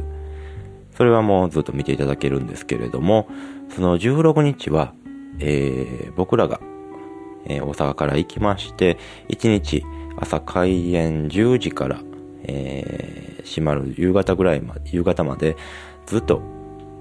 [0.96, 3.28] それはもうずっと見ていただけるんですけれども、
[3.70, 4.94] その16日は、
[5.40, 6.60] えー僕らが、
[7.46, 8.98] えー大阪から行きまして、
[9.30, 9.84] 1日
[10.18, 12.02] 朝開演10時から、
[12.44, 15.56] えー閉まる夕方ぐらいまで、夕方まで
[16.06, 16.42] ずっと、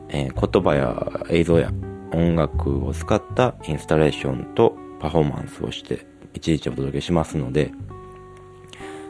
[0.08, 1.72] えー言葉や映像や
[2.12, 7.72] 音楽を使ったインスタレーションとパフォーマンスをして一日お届けしますので、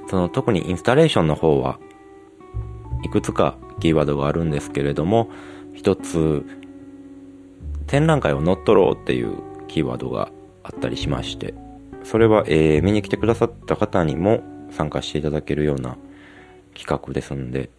[0.09, 1.79] その特にインスタレーションの方は
[3.05, 5.31] いくつかキーワードがあるんですけれども、
[5.75, 6.45] 一つ
[7.89, 10.31] 展覧会を乗っ取ろうっていうキーワードが
[10.63, 11.55] あったりしまして、
[12.05, 15.97] それは、えー見に来てくださった方にも参加していただけるような
[16.75, 17.71] 企画ですんで、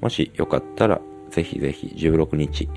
[0.00, 2.68] もしよかったら、ぜひぜひ16日、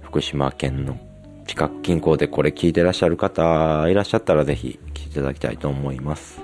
[0.00, 0.98] 福島県の
[1.46, 6.40] 近く近郊でこれ聞いてらっしゃる方いらっしゃったらぜひ来ていただきたいと思います。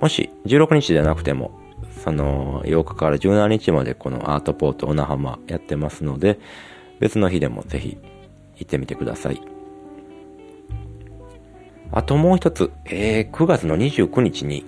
[0.00, 1.52] もし16日じゃなくても、
[2.02, 6.40] その8日から17日までこのアートポート小名浜やってますので、
[7.00, 7.98] 別の日でもぜひ
[8.56, 9.40] 行ってみてください。
[11.90, 14.64] あともう一つ、えー9月の29日に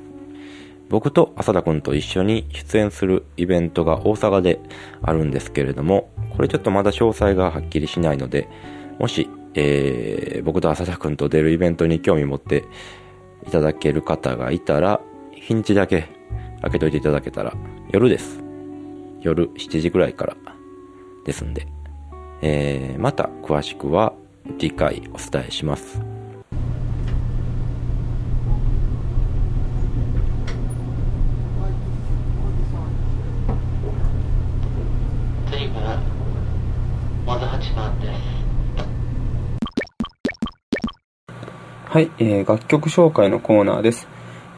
[0.90, 4.60] 僕と浅田くんと一緒に出演するイベントが大阪で
[5.02, 8.48] あるんですけれども、これちょっとまだ詳細がはっきりしないので、
[8.98, 12.64] もし、えー僕と浅田くんと出るイベントに興味持って
[13.46, 15.00] いただける方がいたら、
[15.32, 16.08] 日にちだけ
[16.60, 17.54] 開けといていただけたら、
[17.90, 18.42] 夜です。
[19.20, 20.36] 夜7時ぐらいから
[21.24, 21.66] ですんで、
[22.46, 24.12] えー、また詳しくは
[24.58, 25.98] 次回お伝えします。
[41.86, 44.06] はい、えー、楽曲紹介のコーナーです。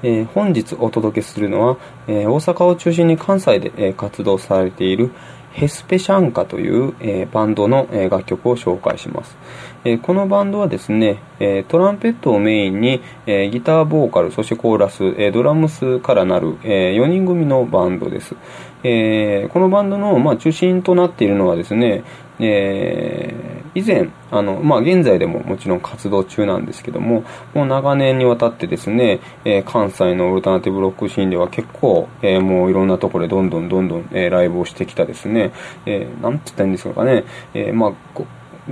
[0.03, 1.77] えー、本日お届けするのは、
[2.07, 5.13] えー、大阪を中心に関西で、え活動されている、
[5.57, 9.39] ヘスペシャンカという、えーバンドの、えー楽曲を紹介します。
[9.85, 18.37] えーこのバンドはですね、えートランペットをメインに、えーギターボーカル、そしてコーラス、えードラムスからなる、え4人組のバンドです。
[18.85, 22.05] えーこのバンドの、まあ、中心となっているのはですね、
[22.39, 35.53] えー以前あの、まあ、現在でももちろん活動中なんですけどももう長年にわたってですね、えー関西のオルタナティブロックシーンでは結構、えーもういろんなところでどんどんどんどん、えーライブをしてきたですね、
[35.85, 37.93] えーなんて言ったらいいんですかね、えーまあ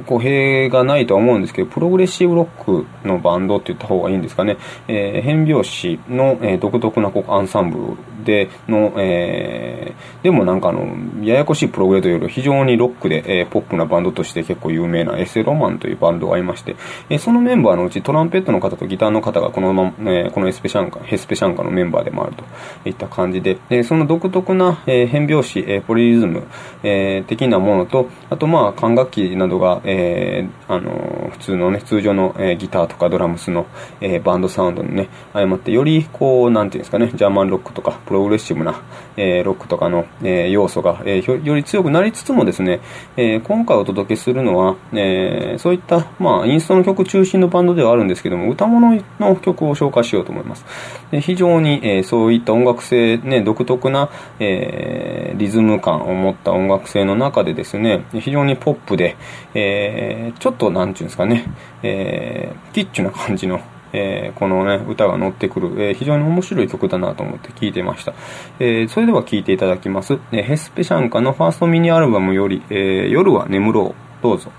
[0.07, 4.57] 語弊がないとは思うんですけど、プログレッシブロックのバンドって言った方がいいんですかね。
[4.89, 10.87] えー変拍子の、えー独特なアンサンブルでの、えーでもなんかあの、
[11.23, 16.77] ややこしいプログレというより非常にロックで、えーポップなバンドとして結構有名なエセロマンというバンドがいまして、
[17.11, 22.45] えーそのメンバーのうちトランペットの方とギターの方がこのまま、えーこのエスペシャンカ、ヘスペシャンカのメンバーでもあると
[22.89, 26.45] いった感じで、えーその独特な、えー変拍子、えーポリリズム、
[26.83, 33.67] えー的なものと、あとまあ管楽器などが、えーあのー普通のね、通常の、えーギターとかドラムスの、
[34.01, 38.83] えーバンドサウンドにね、相まって、よりこう、なんていうんですかね、ジャーマンロックとか、プログレッシブな、
[39.17, 42.81] えーロックとかの、えー要素が、えーより強くなりつつもですね、
[43.17, 50.65] えー今回お届けするのは、えーそういった、まあ、インストの曲中心のバンドではあるんですけども、歌物の曲を紹介しようと思います。
[51.11, 54.11] で非常に、えーそういった音楽性、ね、独特な、
[54.41, 59.17] えーリズム感を持った音楽性の中でですね、非常にポップで、
[59.55, 61.45] えーちょっと、なんていうんですかね、
[61.83, 63.61] えーキッチュな感じの、
[63.95, 68.13] えーこのね、歌が乗ってくる、えー非常に面白い曲だなと思って聴いてました。
[68.59, 70.19] えーそれでは聴いていただきます。
[70.33, 74.23] えヘスペシャンカのファーストミニアルバムより、え夜は眠ろう。
[74.23, 74.51] どうぞ。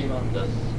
[0.00, 0.70] 1です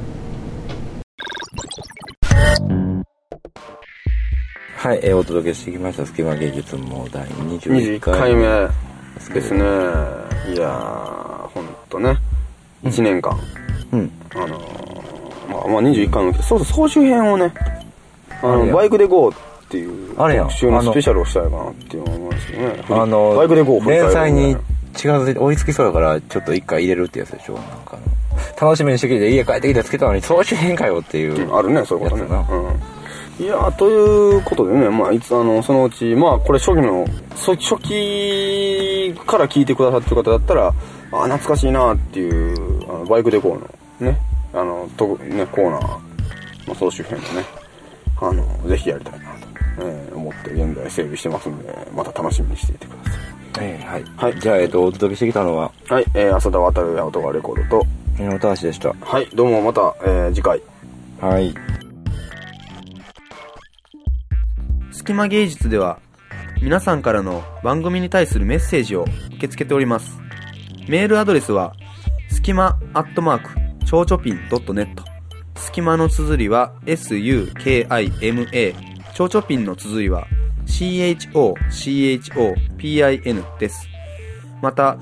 [4.76, 8.34] はい、えー、お届けしてきました「隙間芸術」も第21回。
[8.34, 8.68] 目で
[9.20, 12.16] すですねいやーほんとね。
[12.82, 13.38] 1年間、
[13.92, 17.54] うん、あのー、まあ、まあ21回のそうそう総集編をね
[18.42, 19.32] あのバイクで GO っ
[19.68, 22.84] ていう特集のスペシャルをしたいかなっていうのは思いますね。
[22.90, 24.56] あのバイクで GO 連載に
[24.94, 28.21] 近づいて追いつきそうだからちょっと1回入れるってやつでしょなんかの
[28.62, 31.48] 楽しみにしてきて家帰ってきてつけたのに総集編かよっていう。
[31.48, 32.46] うんあるね、そういうことね。
[33.40, 33.44] うん。
[33.44, 44.16] いやーということでね、まあ、いつ、あの、そのうち、まあ、これ初期の、初初期から聞いてくださってる方だったら、あー懐かしいなっていう、あのバイクで GO の、ね、
[44.54, 47.44] あの、と、ね、コーナーの総集編をね、
[48.20, 49.48] あの、ぜひやりたいなと、
[49.80, 53.18] えー思って現在整備してますんで、また楽しみにしていてくださ
[53.60, 54.04] えーはい。
[54.16, 55.92] はいじゃあ、えっと、お届けしてきたのは、い。
[55.92, 57.86] はい、えー、浅田渡るや音がレコードと、
[58.18, 58.92] 井上高橋でした。
[59.00, 60.60] はい、どうもまた、えー次回。
[61.20, 61.54] はい。
[64.90, 65.98] 隙間芸術では
[66.62, 70.16] 皆さんからの番組に対するメッセージを受け付けております。
[70.88, 71.74] メールアドレスは、
[72.30, 73.48] すきまアットマーク、
[73.84, 74.88] ちょうちょぴん .net。
[75.56, 78.74] すきまの綴りは、s-u-k-i-m-a。
[79.14, 80.26] ちょうちょぴんの綴りは、
[80.66, 81.54] c-h-o-c-h-o-p-i-n
[83.58, 83.88] です。
[84.60, 84.98] また、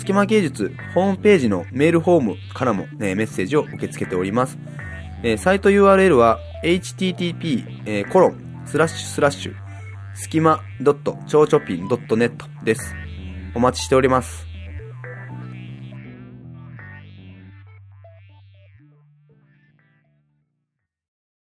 [0.00, 4.58] 隙間芸術ホームページのメールフォームからも、ね、メッセージを受け付けております。
[5.22, 9.54] えーサイト URL は http:// えーコロンスラッシュスラッシュ
[10.14, 12.94] スキマ .chochopin.net です。
[13.54, 14.49] お待ちしております。